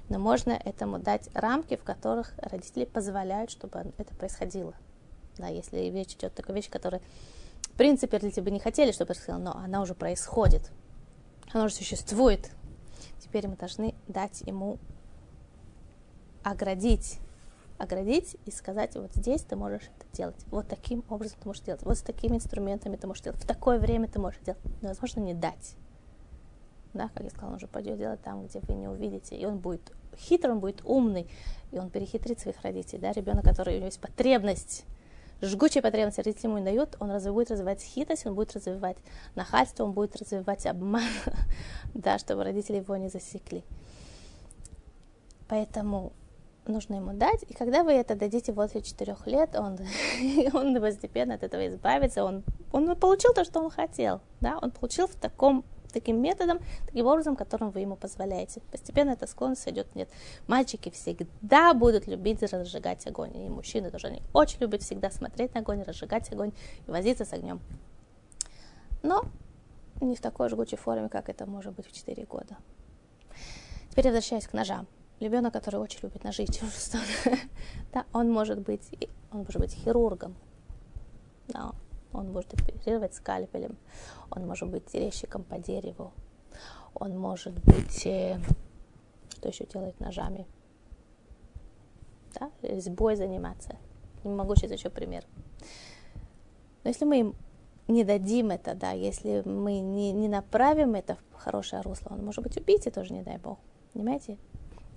[0.10, 4.74] но можно этому дать рамки, в которых родители позволяют, чтобы это происходило.
[5.38, 7.02] Да, если речь идет о такой вещи, которая,
[7.62, 10.72] в принципе, родители бы не хотели, чтобы происходило, но она уже происходит
[11.54, 12.50] оно же существует.
[13.20, 14.78] Теперь мы должны дать ему
[16.44, 17.20] оградить,
[17.82, 21.84] оградить и сказать, вот здесь ты можешь это делать, вот таким образом ты можешь делать,
[21.84, 24.62] вот с такими инструментами ты можешь делать, в такое время ты можешь делать.
[24.82, 25.76] Невозможно не дать.
[26.94, 29.60] Да, как я сказала, он уже пойдет делать там, где вы не увидите, и он
[29.60, 31.30] будет хитрый, он будет умный,
[31.72, 34.86] и он перехитрит своих родителей, да, ребенок, который у него есть потребность
[35.42, 38.98] жгучие потребности родители ему не дают, он разве будет развивать хитрость, он будет развивать
[39.36, 41.04] нахальство, он будет развивать обман,
[41.94, 43.64] да, чтобы родители его не засекли.
[45.48, 46.14] Поэтому
[46.66, 49.78] нужно ему дать, и когда вы это дадите возле четырех лет, он,
[50.54, 55.08] он постепенно от этого избавится, он, он получил то, что он хотел, да, он получил
[55.08, 58.62] в таком таким методом, таким образом, которым вы ему позволяете.
[58.72, 60.10] Постепенно эта склонность идет нет.
[60.48, 65.62] Мальчики всегда будут любить разжигать огонь, и мужчины тоже, они очень любят всегда смотреть на
[65.62, 66.54] огонь, разжигать огонь
[66.88, 67.60] и возиться с огнем.
[69.04, 69.26] Но
[70.00, 72.58] не в такой жгучей форме, как это может быть в 4 года.
[73.90, 74.88] Теперь возвращаясь к ножам.
[75.22, 76.48] Ребенок, который очень любит ножи,
[77.94, 78.90] да, он может быть,
[79.32, 80.36] он может быть хирургом,
[81.48, 81.74] да,
[82.12, 83.78] он может оперировать скальпелем,
[84.32, 86.12] он может быть резчиком по дереву,
[86.96, 88.40] он может быть, э,
[89.30, 90.48] что еще делать ножами,
[92.40, 93.78] да, резьбой заниматься.
[94.24, 95.24] Не могу сейчас еще пример.
[96.84, 97.36] Но если мы им
[97.88, 102.42] не дадим это, да, если мы не, не направим это в хорошее русло, он может
[102.44, 103.60] быть убийцей тоже, не дай бог.
[103.94, 104.40] Понимаете?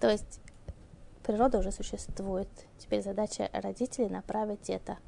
[0.04, 0.38] То есть
[1.22, 2.50] природа уже существует.
[2.76, 4.98] Теперь задача родителей направить это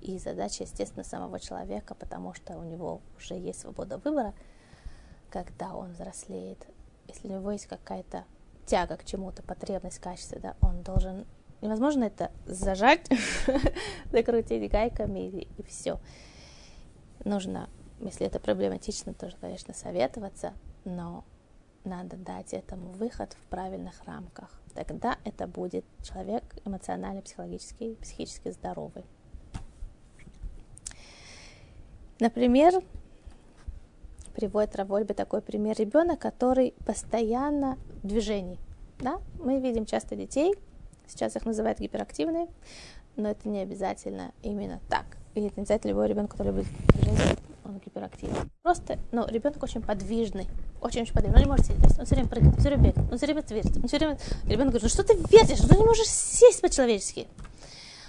[0.00, 4.32] и задача, естественно, самого человека, потому что у него уже есть свобода выбора,
[5.28, 6.66] когда он взрослеет.
[7.08, 8.24] Если у него есть какая-то
[8.64, 11.26] тяга к чему-то, потребность, качество, да, он должен...
[11.60, 13.06] Невозможно это зажать,
[14.12, 16.00] закрутить гайками и, и все.
[17.26, 17.68] Нужно,
[18.00, 20.54] если это проблематично, тоже, конечно, советоваться,
[20.86, 21.22] но
[21.84, 24.50] надо дать этому выход в правильных рамках.
[24.74, 29.04] Тогда это будет человек эмоционально, психологически, психически здоровый.
[32.20, 32.72] Например,
[34.34, 38.58] приводит Равольбе такой пример ребенок, который постоянно в движении.
[38.98, 39.20] Да?
[39.38, 40.54] Мы видим часто детей,
[41.06, 42.46] сейчас их называют гиперактивные,
[43.16, 45.04] но это не обязательно именно так.
[45.34, 48.50] И это не обязательно любой ребенок, который любит движение, он гиперактивный.
[48.62, 50.48] Просто, ну, ребенок очень подвижный,
[50.80, 51.38] очень-очень подвижный.
[51.38, 53.76] Он не может сидеть, он все время прыгает, все время бегает, он все время вертит,
[53.76, 54.18] он все время...
[54.44, 57.28] Ребенок говорит, ну что ты вертишь, ну не можешь сесть по-человечески.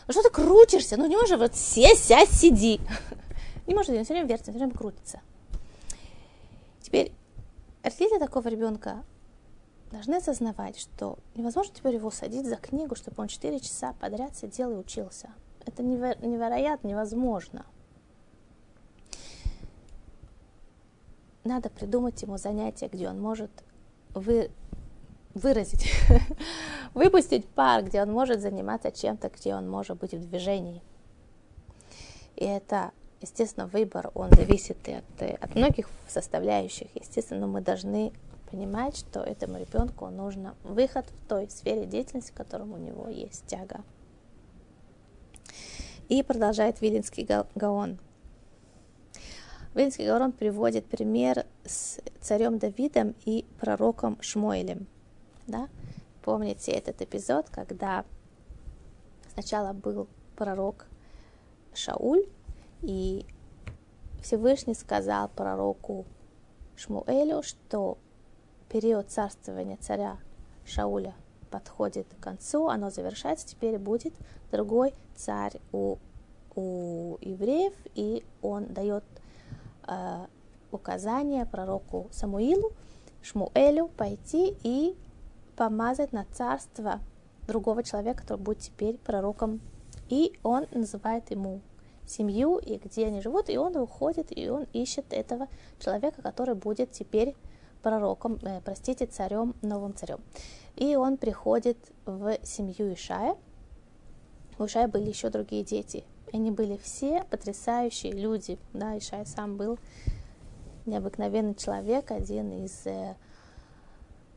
[0.08, 2.82] Ну что ты крутишься, ну не можешь вот сесть, сядь, сиди.
[3.66, 5.22] Не может, он все время вертится, все время крутится.
[6.82, 7.14] Теперь
[7.82, 9.06] родители такого ребенка
[9.90, 14.72] должны осознавать, что невозможно теперь его садить за книгу, чтобы он 4 часа подряд сидел
[14.72, 15.30] и учился.
[15.66, 17.66] Это невероятно, невозможно.
[21.44, 23.52] Надо придумать ему занятие, где он может
[24.14, 24.50] вы,
[25.34, 25.92] выразить,
[26.94, 30.82] выпустить пар, где он может заниматься чем-то, где он может быть в движении.
[32.36, 32.92] И это
[33.24, 36.90] Естественно, выбор, он зависит от, от многих составляющих.
[36.94, 38.12] Естественно, мы должны
[38.52, 43.46] понимать, что этому ребенку нужно выход в той сфере деятельности, в котором у него есть
[43.48, 43.82] тяга.
[46.10, 47.26] И продолжает Вилинский
[47.56, 47.98] Гаон.
[49.74, 54.86] Вилинский Гаон приводит пример с царем Давидом и пророком Шмуэлем.
[55.48, 55.68] Да?
[56.22, 58.06] Помните этот эпизод, когда
[59.34, 60.86] сначала был пророк
[61.74, 62.28] Шауль,
[62.82, 63.26] и
[64.22, 66.06] Всевышний сказал пророку
[66.76, 67.98] Шмуэлю, что
[68.70, 70.18] период царствования царя
[70.66, 71.16] Шауля
[71.50, 74.14] подходит к концу, оно завершается, теперь будет
[74.52, 75.98] другой царь у,
[76.56, 79.04] у евреев, и он дает
[79.88, 80.26] э,
[80.72, 82.72] указание пророку Самуилу,
[83.22, 84.96] Шмуэлю пойти и
[85.56, 87.00] помазать на царство
[87.48, 89.62] другого человека, который будет теперь пророком.
[90.10, 91.62] И он называет ему
[92.06, 95.48] семью и где они живут, и он уходит, и он ищет этого
[95.80, 97.36] человека, который будет теперь
[97.82, 100.20] пророком, э, простите, царем, новым царем.
[100.76, 103.36] И он приходит в семью Ишая.
[104.58, 106.04] У Ишая были еще другие дети.
[106.34, 108.60] Они были все потрясающие люди.
[108.74, 109.80] Да, Ишай сам был
[110.86, 113.16] необыкновенный человек, один из э,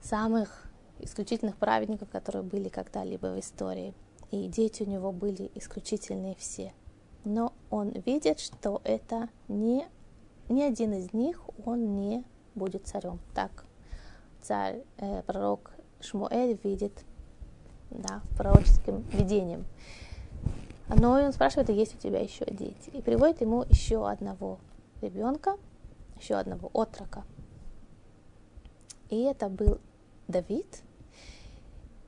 [0.00, 0.68] самых
[1.00, 3.94] исключительных праведников, которые были когда-либо в истории.
[4.30, 6.72] И дети у него были исключительные все–
[7.26, 9.84] но он видит, что это не,
[10.48, 12.22] ни один из них, он не
[12.54, 13.18] будет царем.
[13.34, 13.64] Так
[14.42, 16.92] царь, э, пророк Шмуэль видит
[17.90, 19.66] да, пророческим видением.
[20.88, 22.90] Но он спрашивает, есть у тебя еще дети?
[22.92, 24.58] И приводит ему еще одного
[25.02, 25.56] ребенка,
[26.20, 27.24] еще одного отрока.
[29.10, 29.80] И это был
[30.28, 30.82] Давид.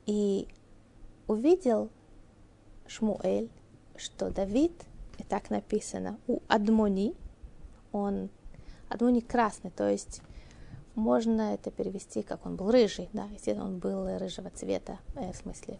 [0.07, 0.49] И
[1.27, 1.91] увидел
[2.87, 3.51] Шмуэль,
[3.97, 4.73] что Давид
[5.19, 7.15] и так написано, у Адмони,
[7.93, 8.31] он,
[8.89, 10.23] Адмони красный, то есть
[10.95, 15.37] можно это перевести, как он был рыжий, да, естественно, он был рыжего цвета, э, в
[15.37, 15.79] смысле,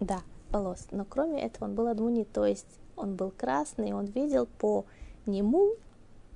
[0.00, 0.20] да,
[0.50, 0.86] волос.
[0.90, 4.86] Но кроме этого он был Адмуни, то есть он был красный, он видел по
[5.26, 5.74] нему,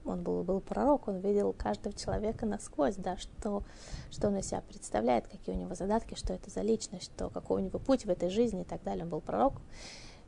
[0.04, 3.62] он был, был пророк, он видел каждого человека насквозь, да, что,
[4.10, 7.62] что он из себя представляет, какие у него задатки, что это за личность, что, какой
[7.62, 9.04] у него путь в этой жизни и так далее.
[9.04, 9.54] Он был пророк,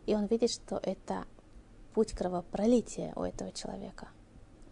[0.07, 1.25] и он видит, что это
[1.95, 4.09] путь кровопролития у этого человека.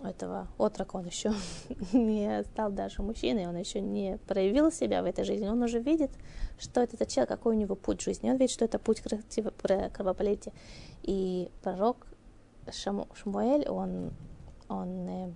[0.03, 1.33] Этого отрока он еще
[1.93, 6.11] не стал даже мужчиной, он еще не проявил себя в этой жизни, он уже видит,
[6.59, 8.31] что это за человек, какой у него путь жизни.
[8.31, 10.53] Он видит, что это путь кровопролития.
[11.03, 12.07] И пророк
[12.71, 14.13] Шаму, Шмуэль, он,
[14.69, 15.33] он, э,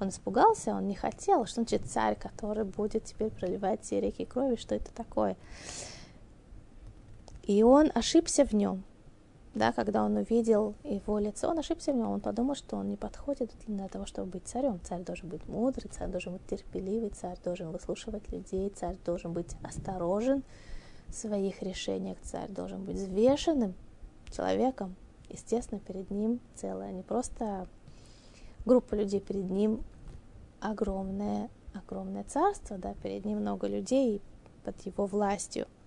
[0.00, 4.56] он испугался, он не хотел, что значит царь, который будет теперь проливать все реки крови,
[4.56, 5.36] что это такое.
[7.42, 8.84] И он ошибся в нем
[9.54, 12.96] да, когда он увидел его лицо, он ошибся в нем, он подумал, что он не
[12.96, 14.80] подходит для того, чтобы быть царем.
[14.84, 19.56] Царь должен быть мудрый, царь должен быть терпеливый, царь должен выслушивать людей, царь должен быть
[19.64, 20.44] осторожен
[21.08, 23.74] в своих решениях, царь должен быть взвешенным
[24.30, 24.94] человеком.
[25.28, 27.66] Естественно, перед ним целая не просто
[28.64, 29.82] группа людей, перед ним
[30.60, 34.22] огромное, огромное царство, да, перед ним много людей
[34.62, 35.66] под его властью–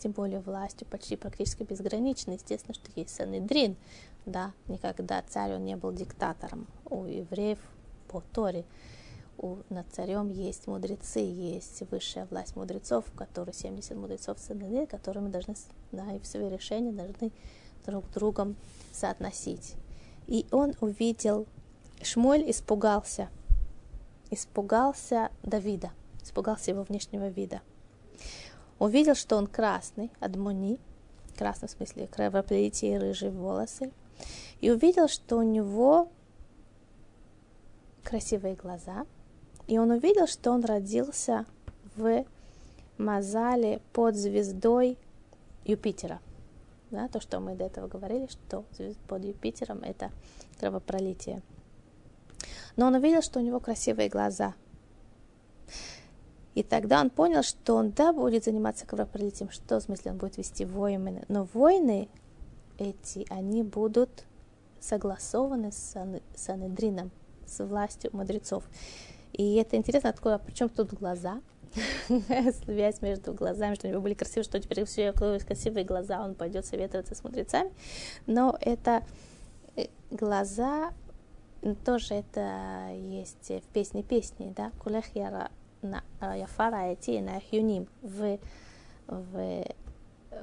[0.00, 2.34] тем более властью почти практически безграничной.
[2.34, 3.76] Естественно, что есть Санедрин,
[4.26, 6.66] да, никогда царь он не был диктатором.
[6.88, 7.58] У евреев
[8.08, 8.64] по Торе
[9.38, 14.88] у, над царем есть мудрецы, есть высшая власть мудрецов, которые 70 мудрецов Санедрин,
[15.22, 15.54] мы должны,
[15.92, 17.30] да, и свои решения должны
[17.86, 18.56] друг другом
[18.92, 19.74] соотносить.
[20.26, 21.46] И он увидел,
[22.02, 23.28] Шмоль испугался,
[24.30, 25.90] испугался Давида,
[26.22, 27.62] испугался его внешнего вида
[28.80, 30.80] увидел, что он красный, адмуни,
[31.38, 33.92] красный в смысле кровопролитие и рыжие волосы,
[34.60, 36.08] и увидел, что у него
[38.02, 39.06] красивые глаза,
[39.68, 41.46] и он увидел, что он родился
[41.94, 42.24] в
[42.98, 44.98] Мазале под звездой
[45.64, 46.20] Юпитера.
[46.90, 48.64] Да, то, что мы до этого говорили, что
[49.06, 50.10] под Юпитером это
[50.58, 51.40] кровопролитие.
[52.76, 54.54] Но он увидел, что у него красивые глаза.
[56.54, 60.36] И тогда он понял, что он, да, будет заниматься кровопролитием, что в смысле он будет
[60.36, 61.22] вести войны.
[61.28, 62.08] Но войны
[62.78, 64.24] эти, они будут
[64.80, 65.96] согласованы с
[66.34, 67.10] Санедрином,
[67.46, 68.64] с властью мудрецов.
[69.32, 71.40] И это интересно, откуда, причем тут глаза,
[72.64, 76.66] связь между глазами, что у него были красивые, что теперь все красивые глаза, он пойдет
[76.66, 77.70] советоваться с мудрецами.
[78.26, 79.04] Но это
[79.76, 80.92] э, глаза,
[81.84, 85.14] тоже это есть в песне песни, да, кулех
[85.82, 88.38] яра яфара эти на хюним в,
[89.06, 89.64] в,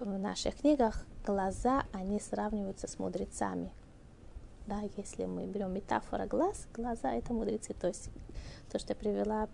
[0.01, 3.71] в наших книгах глаза, они сравниваются с мудрецами.
[4.65, 7.73] Да, если мы берем метафора глаз, глаза это мудрецы.
[7.73, 8.09] То есть
[8.71, 9.47] то, что привела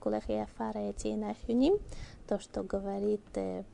[0.00, 0.94] Кулехия Фара
[1.46, 1.78] Хюним,
[2.26, 3.64] то, что говорит э,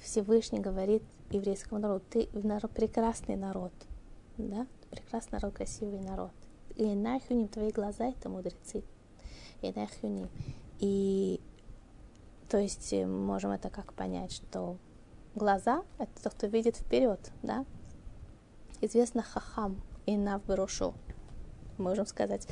[0.00, 3.72] Всевышний, говорит еврейскому народу, ты народ, прекрасный народ,
[4.38, 6.32] да, прекрасный народ, красивый народ.
[6.76, 8.82] И Нахюним, твои глаза это мудрецы.
[9.62, 10.28] И Нахюним.
[10.78, 11.40] И
[12.48, 14.76] то есть э, можем это как понять, что
[15.34, 17.64] глаза— это тот, кто видит вперед, да?
[18.80, 20.94] Известно хахам и навберушу.
[21.78, 22.46] Можем сказать,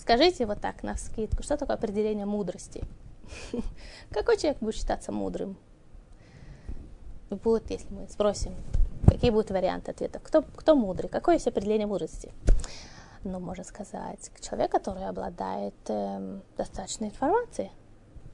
[0.00, 2.82] Скажите вот так, на скидку, что такое определение мудрости?
[4.10, 5.58] Какой человек будет считаться мудрым?
[7.28, 8.54] Будет, если мы спросим,
[9.06, 10.18] какие будут варианты ответа?
[10.18, 11.10] Кто, кто мудрый?
[11.10, 12.32] Какое есть определение мудрости?
[13.24, 17.70] Ну, можно сказать, человек, который обладает э, достаточной информацией,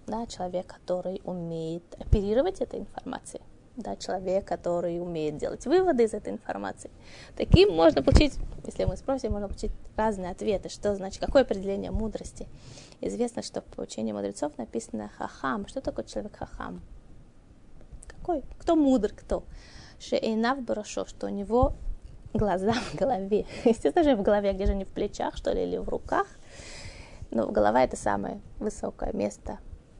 [0.07, 3.43] да, человек, который умеет оперировать этой информацией
[3.76, 6.91] да, человек, который умеет делать выводы из этой информации.
[7.37, 8.34] Таким можно получить,
[8.64, 10.68] если мы спросим, можно получить разные ответы.
[10.68, 12.49] Что значит, какое определение мудрости?
[13.01, 15.68] Известно, что в учении мудрецов написано хахам.
[15.68, 16.80] Что такое человек хахам?
[18.07, 18.43] Какой?
[18.59, 19.45] Кто мудр, кто?
[19.99, 21.74] Шеинав барашо, что у него
[22.37, 23.47] глаза в голове.
[23.64, 26.26] Естественно же в голове, где же не в плечах, что ли, или в руках.
[27.30, 29.59] Но голова это самое высокое место.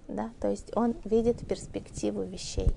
[0.09, 0.31] Да?
[0.41, 2.69] То есть он видит перспективу вещей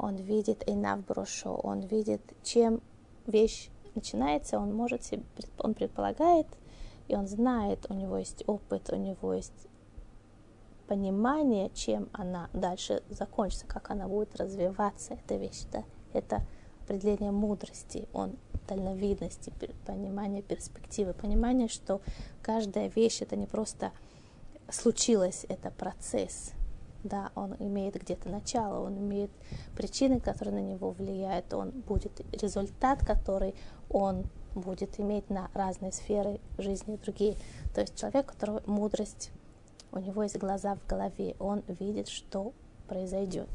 [0.00, 2.80] он видит Эйнав Брошо, он видит, чем
[3.26, 5.22] вещь начинается, он может себе,
[5.58, 6.46] он предполагает,
[7.08, 9.66] и он знает, у него есть опыт, у него есть
[10.86, 15.84] понимание, чем она дальше закончится, как она будет развиваться, эта вещь, да,
[16.14, 16.40] это
[16.90, 18.36] определение мудрости, он
[18.68, 19.52] дальновидности,
[19.86, 22.00] понимание перспективы, понимание, что
[22.42, 23.92] каждая вещь это не просто
[24.68, 26.50] случилось, это процесс,
[27.04, 29.30] да, он имеет где-то начало, он имеет
[29.76, 33.54] причины, которые на него влияют, он будет результат, который
[33.88, 34.24] он
[34.56, 37.36] будет иметь на разные сферы жизни другие.
[37.72, 39.30] То есть человек, у которого мудрость,
[39.92, 42.52] у него есть глаза в голове, он видит, что
[42.88, 43.48] произойдет.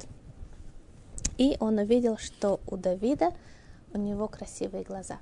[1.38, 3.34] И он увидел, что у Давида
[3.94, 5.18] у него красивые глаза.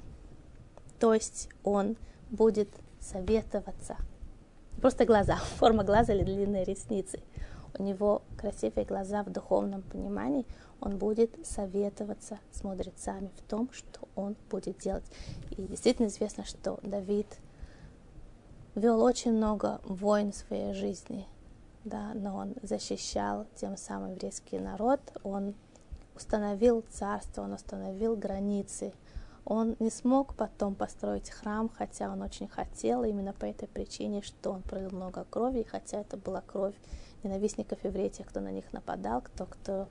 [0.99, 1.97] То есть он
[2.29, 3.97] будет советоваться.
[4.81, 7.19] Просто глаза, форма глаза или длинные ресницы–
[7.77, 10.45] у него красивые глаза в духовном понимании,
[10.79, 15.05] он будет советоваться с мудрецами в том, что он будет делать.
[15.51, 17.27] И действительно известно, что Давид
[18.75, 21.27] вел очень много войн в своей жизни,
[21.83, 25.55] да, но он защищал тем самым еврейский народ, он
[26.15, 28.93] установил царство, он установил границы.
[29.45, 34.51] Он не смог потом построить храм, хотя он очень хотел, именно по этой причине, что
[34.51, 36.75] он пролил много крови, хотя это была кровь
[37.23, 39.89] ненавистников евреев, тех, кто на них нападал, кто, кто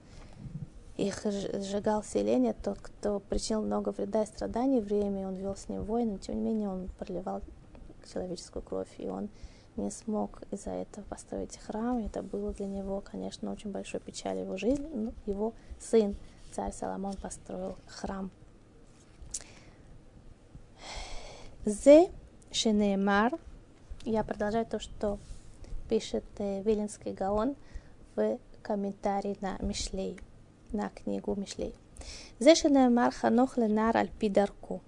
[0.97, 5.85] их сжигал селение, тот, кто причинил много вреда и страданий евреям, он вел с ним
[5.85, 7.43] войны, тем не менее он проливал
[8.11, 9.29] человеческую кровь, и он
[9.77, 11.99] не смог из-за этого построить храм.
[11.99, 14.89] Это было для него, конечно, очень большой печаль его жизни.
[14.93, 16.16] Но его сын,
[16.53, 18.31] царь Соломон, построил храм.
[21.64, 22.11] Зе
[22.51, 23.39] Шенемар.
[24.05, 25.18] Я продолжаю то, что
[25.89, 27.55] пишет э, Виленский Гаон
[28.16, 30.18] в комментарии на Мишлей,
[30.73, 31.75] на книгу Мишлей.
[32.41, 34.83] Зешене марханох ленар альпидарку.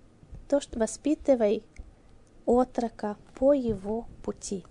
[0.49, 1.62] То, что воспитывай
[2.45, 4.64] отрока по его пути.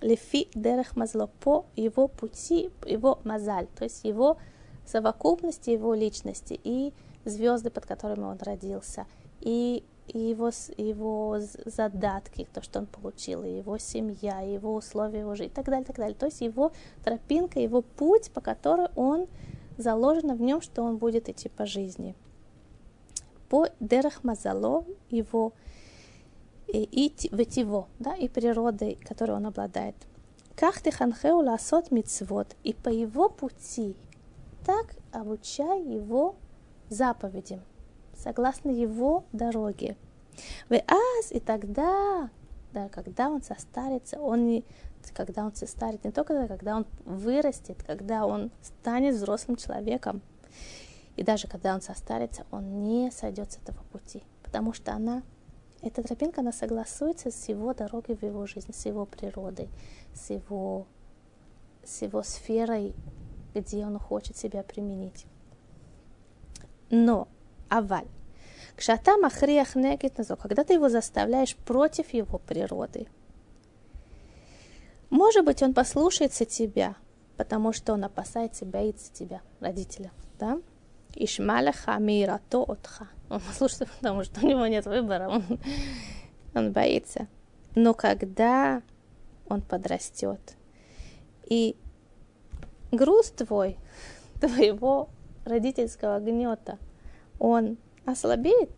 [0.00, 4.36] Лефи дерех мазло по его пути, его мазаль, то есть его
[4.84, 6.92] совокупности, его личности и
[7.24, 9.06] звезды, под которыми он родился,
[9.40, 15.34] и его, его задатки, то, что он получил, и его семья, и его условия его
[15.34, 16.14] жизни, и так далее, так далее.
[16.14, 16.72] То есть его
[17.04, 19.26] тропинка, его путь, по которому он
[19.76, 22.14] заложено в нем, что он будет идти по жизни.
[23.48, 25.52] По Дерах Мазало, его
[26.68, 29.94] и, ветиво, да, и природой, которой он обладает.
[30.54, 33.96] Как ты ханхеу ласот мицвод, и по его пути
[34.64, 36.34] так обучай его
[36.88, 37.60] заповедям,
[38.16, 39.96] согласно его дороге.
[40.68, 42.30] Вы аз, и тогда,
[42.72, 44.64] да, когда он состарится, он не,
[45.14, 50.22] когда он состарит, не только когда он вырастет, когда он станет взрослым человеком,
[51.16, 55.22] и даже когда он состарится, он не сойдет с этого пути, потому что она,
[55.82, 59.68] эта тропинка, она согласуется с его дорогой в его жизни, с его природой,
[60.14, 60.86] с его,
[61.84, 62.94] с его сферой,
[63.54, 65.26] где он хочет себя применить.
[66.90, 67.28] Но,
[67.68, 68.08] аваль,
[68.76, 73.06] кшата махриях негит когда ты его заставляешь против его природы,
[75.10, 76.96] может быть, он послушается тебя,
[77.36, 80.60] потому что он опасается, боится тебя, родителя, да?
[81.14, 83.08] Ишмаляха мира то отха.
[83.28, 85.44] Он послушается, потому что у него нет выбора, он,
[86.54, 87.26] он боится.
[87.74, 88.82] Но когда
[89.48, 90.56] он подрастет,
[91.44, 91.76] и
[92.92, 93.78] груз твой,
[94.40, 95.08] твоего
[95.44, 96.78] родительского гнета,
[97.38, 98.70] он ослабеет,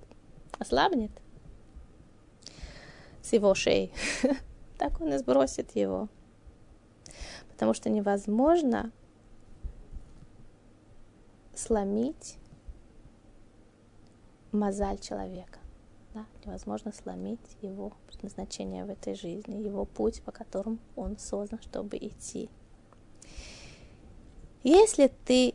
[0.59, 1.12] ослабнет
[3.22, 3.92] с его шеи,
[4.78, 6.09] так он и сбросит его
[7.59, 8.92] потому что невозможно
[11.57, 12.38] сломить
[14.53, 15.59] мозаль человека.
[16.14, 16.26] Да?
[16.44, 22.51] Невозможно сломить его предназначение в этой жизни, его путь, по которому он создан, чтобы идти.
[24.62, 25.55] Если ты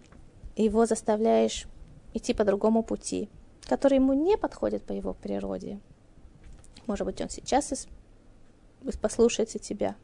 [0.55, 1.67] его заставляешь
[2.13, 3.29] идти по другому пути,
[3.67, 5.79] который ему не подходит по его природе,
[6.85, 7.87] может быть, он сейчас
[9.01, 9.95] послушается тебя,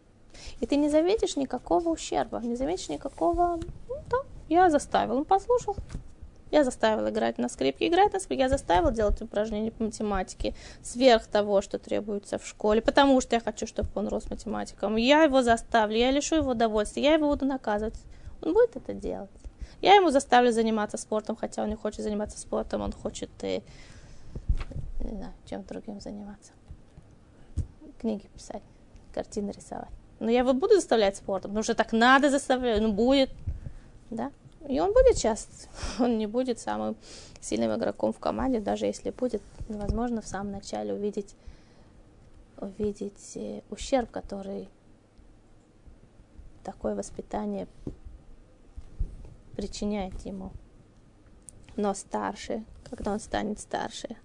[0.59, 3.59] и ты не заметишь никакого ущерба, не заметишь никакого...
[3.87, 4.17] Ну, да,
[4.47, 5.75] я заставил, он послушал.
[6.51, 8.43] Я заставил играть на скрипке, играть на скрипке.
[8.43, 13.39] Я заставил делать упражнения по математике сверх того, что требуется в школе, потому что я
[13.39, 14.95] хочу, чтобы он рос математиком.
[14.95, 17.95] Я его заставлю, я лишу его удовольствия, я его буду наказывать.
[18.41, 19.29] Он будет это делать.
[19.81, 23.63] Я ему заставлю заниматься спортом, хотя он не хочет заниматься спортом, он хочет и,
[24.99, 26.51] не знаю, чем другим заниматься.
[27.99, 28.63] Книги писать,
[29.13, 29.89] картины рисовать.
[30.19, 33.29] Но я его буду заставлять спортом, потому что так надо заставлять, ну будет,
[34.09, 34.31] да.
[34.67, 35.47] И он будет сейчас,
[35.99, 36.95] он не будет самым
[37.41, 41.35] сильным игроком в команде, даже если будет, возможно, в самом начале увидеть,
[42.57, 44.69] увидеть э, ущерб, который
[46.63, 47.67] такое воспитание
[49.55, 50.51] причиняет ему.
[51.75, 54.17] Но старше, когда он станет старше,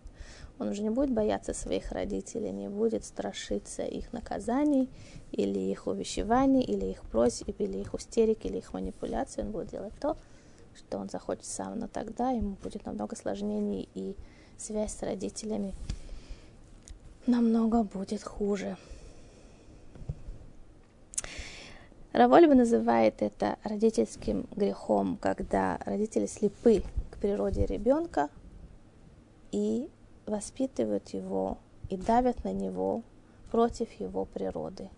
[0.65, 4.89] он уже не будет бояться своих родителей, не будет страшиться их наказаний,
[5.31, 9.45] или их увещеваний, или их просьб, или их истерик, или их манипуляций.
[9.45, 10.17] Он будет делать то,
[10.75, 14.17] что он захочет сам, но тогда ему будет намного сложнее, и
[14.57, 15.75] связь с родителями
[17.27, 18.77] намного будет хуже.
[22.13, 28.31] Равольба называет это родительским грехом, когда родители слепы к природе ребенка
[29.51, 29.89] и
[30.27, 31.59] воспитывают его
[31.89, 33.03] и давят на него
[33.51, 34.91] против его природы,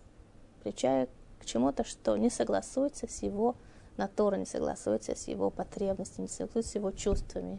[0.60, 1.08] включая
[1.40, 3.56] к чему-то, что не согласуется с его
[3.96, 7.58] натурой, не согласуется с его потребностями, не согласуется с его чувствами.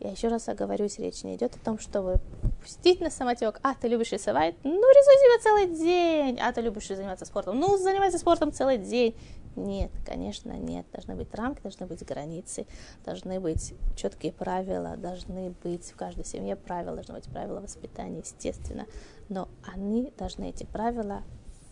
[0.00, 2.20] Я еще раз оговорюсь, речь не идет о том, чтобы
[2.62, 3.58] пустить на самотек.
[3.64, 4.54] А, ты любишь рисовать?
[4.62, 6.38] Ну, рисуй себя целый день.
[6.40, 7.58] А, ты любишь заниматься спортом?
[7.58, 9.16] Ну, занимайся спортом целый день.
[9.56, 10.86] Нет, конечно, нет.
[10.92, 12.66] Должны быть рамки, должны быть границы,
[13.04, 18.86] должны быть четкие правила, должны быть в каждой семье правила, должны быть правила воспитания, естественно.
[19.28, 21.22] Но они должны, эти правила,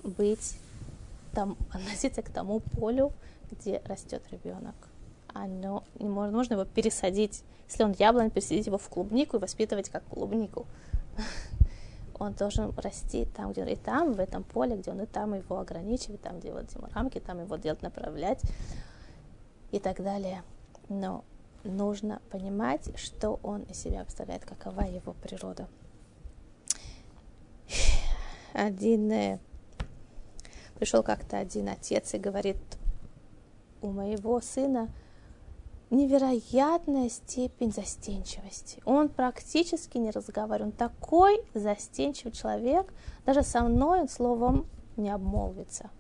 [0.03, 0.59] быть
[1.33, 3.13] там, относиться к тому полю,
[3.53, 4.75] где растет ребенок.
[5.43, 10.05] Оно, не можно, его пересадить, если он яблонь, пересадить его в клубнику и воспитывать как
[10.05, 10.67] клубнику
[12.19, 15.35] он должен расти там, где он и там, в этом поле, где он и там
[15.35, 18.41] его ограничивает, там делать ему рамки, там его делать, направлять
[19.73, 20.43] и так далее.
[20.89, 21.25] Но
[21.65, 25.69] нужно понимать, что он из себя представляет, какова его природа.
[28.53, 29.39] Один э,
[30.79, 32.57] пришел как-то один отец и говорит,
[33.83, 34.89] у моего сына
[35.91, 38.83] невероятная степень застенчивости.
[38.85, 40.73] Он практически не разговаривает.
[40.73, 42.93] Он такой застенчивый человек.
[43.25, 44.67] Даже со мной он словом
[44.97, 45.91] не обмолвится.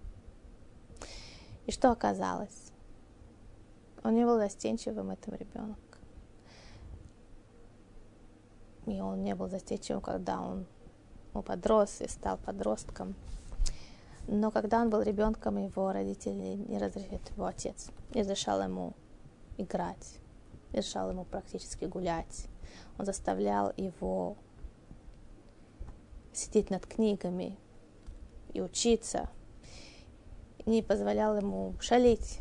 [1.66, 2.72] И что оказалось?
[4.02, 5.78] Он не был застенчивым, этом ребенок.
[8.86, 10.66] И он не был застенчивым, когда он
[11.34, 13.16] ну, подрос и стал подростком.
[14.28, 18.94] Но когда он был ребенком, его родители не разрешили, его отец не разрешал ему
[19.58, 20.18] играть,
[20.72, 22.46] разрешал ему практически гулять.
[22.98, 24.36] Он заставлял его
[26.32, 27.56] сидеть над книгами
[28.52, 29.30] и учиться,
[30.66, 32.40] не позволял ему шалить.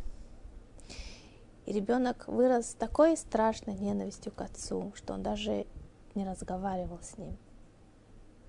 [1.65, 5.65] И ребенок вырос с такой страшной ненавистью к отцу, что он даже
[6.13, 7.37] не разговаривал с ним.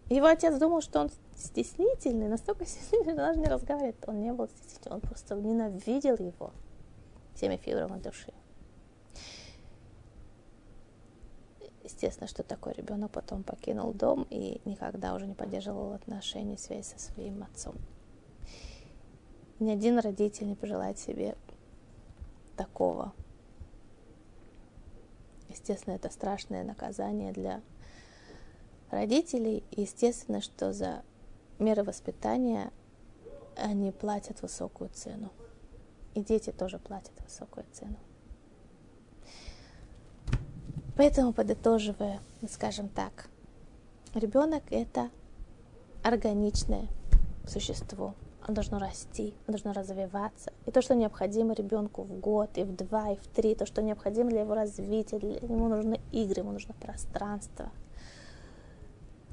[0.09, 4.05] Его отец думал, что он стеснительный, настолько стеснительный, что даже не разговаривает.
[4.07, 6.53] Он не был стеснительным, он просто ненавидел его
[7.35, 8.33] всеми фибрами души.
[11.87, 16.99] Естественно, что такой ребенок потом покинул дом и никогда уже не поддерживал отношения, связь со
[16.99, 17.77] своим отцом.
[19.61, 21.37] Ни один родитель не пожелает себе
[22.57, 23.13] такого.
[25.49, 27.63] Естественно, это страшное наказание для
[28.91, 29.63] родителей.
[29.71, 31.05] естественно, что за
[31.61, 32.73] меры воспитания
[33.55, 35.31] они платят высокую цену.
[36.15, 37.97] И дети тоже платят высокую цену.
[40.97, 43.29] Поэтому, подытоживая, скажем так,
[44.15, 45.11] ребенок это
[46.03, 46.89] органичное
[47.47, 48.15] существо.
[48.49, 50.53] Он должно расти, он должно развиваться.
[50.65, 53.83] И то, что необходимо ребенку в год, и в два, и в три, то, что
[53.83, 57.71] необходимо для его развития, для, ему нужны игры, ему нужно пространство.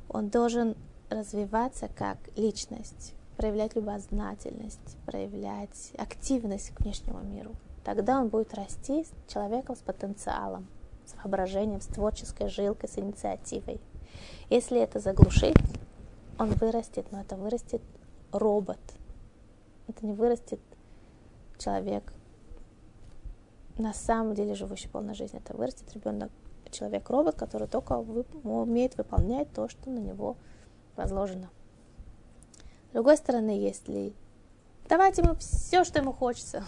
[0.09, 0.75] Он должен
[1.09, 7.51] развиваться как личность, проявлять любознательность, проявлять активность к внешнему миру.
[7.83, 10.67] Тогда он будет расти человеком с потенциалом,
[11.05, 13.79] с воображением, с творческой жилкой, с инициативой.
[14.49, 15.57] Если это заглушить,
[16.37, 17.81] он вырастет, но это вырастет
[18.31, 18.79] робот.
[19.87, 20.59] Это не вырастет
[21.57, 22.13] человек
[23.77, 25.41] на самом деле живущий полной жизнью.
[25.43, 26.31] Это вырастет ребенок,
[26.71, 30.37] человек-робот, который только умеет выполнять то, что на него
[30.95, 31.49] возложено.
[32.89, 34.13] С другой стороны, если
[34.87, 36.63] давайте ему все, что ему хочется,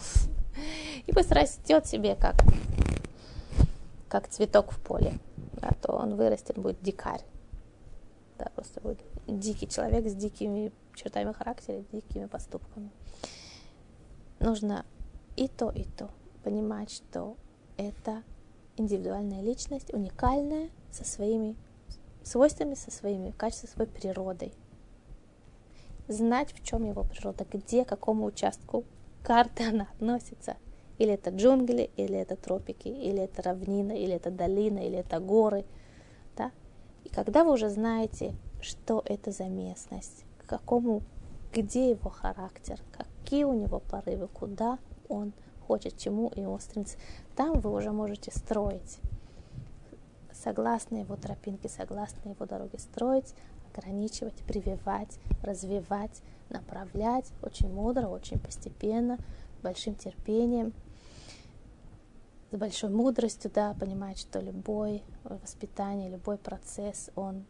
[1.05, 2.35] и пусть растет себе как
[4.15, 5.19] как цветок в поле,
[5.61, 7.19] да, то он вырастет, будет дикарь.
[8.37, 12.91] Да, просто будет дикий человек с дикими чертами характера, дикими поступками.
[14.39, 14.85] Нужно
[15.35, 16.09] и то, и то
[16.45, 17.35] понимать, что
[17.75, 18.23] это
[18.77, 21.57] индивидуальная личность, уникальная, со своими
[22.23, 24.53] свойствами, со своими качествами, своей природой.
[26.07, 28.85] Знать, в чем его природа, где, к какому участку
[29.23, 30.55] карты она относится–
[30.97, 35.65] или это джунгли, или это тропики, или это равнина, или это долина, или это горы.
[36.37, 36.51] Да?
[37.03, 41.01] И когда вы уже знаете, что это за местность, к какому,
[41.53, 44.79] где его характер, какие у него порывы, куда
[45.09, 45.33] он
[45.67, 46.97] хочет, чему ему стремится,
[47.35, 48.99] там вы уже можете строить.
[50.31, 53.33] Согласно его тропинке, согласно его дороге строить,
[53.73, 59.17] ограничивать, прививать, развивать, направлять очень мудро, очень постепенно,
[59.61, 60.73] большим терпением–
[62.55, 67.45] с большой мудростью, да, понимать, что любой воспитание, любой процесс, он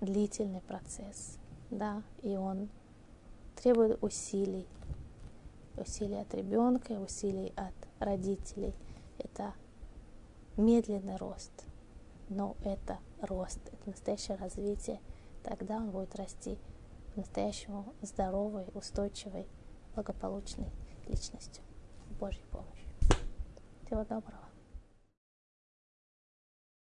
[0.00, 1.38] длительный процесс,
[1.70, 2.68] да, и он
[3.54, 4.66] требует усилий,
[5.76, 8.74] усилий от ребенка, усилий от родителей.
[9.18, 9.54] Это
[10.56, 11.52] медленный рост,
[12.28, 15.00] но это рост, это настоящее развитие.
[15.44, 16.58] Тогда он будет расти
[17.14, 19.46] по-настоящему здоровой, устойчивой,
[19.94, 20.70] благополучной
[21.06, 21.62] личностью.
[22.18, 22.79] Божьей помощью.
[23.90, 24.49] Всего доброго.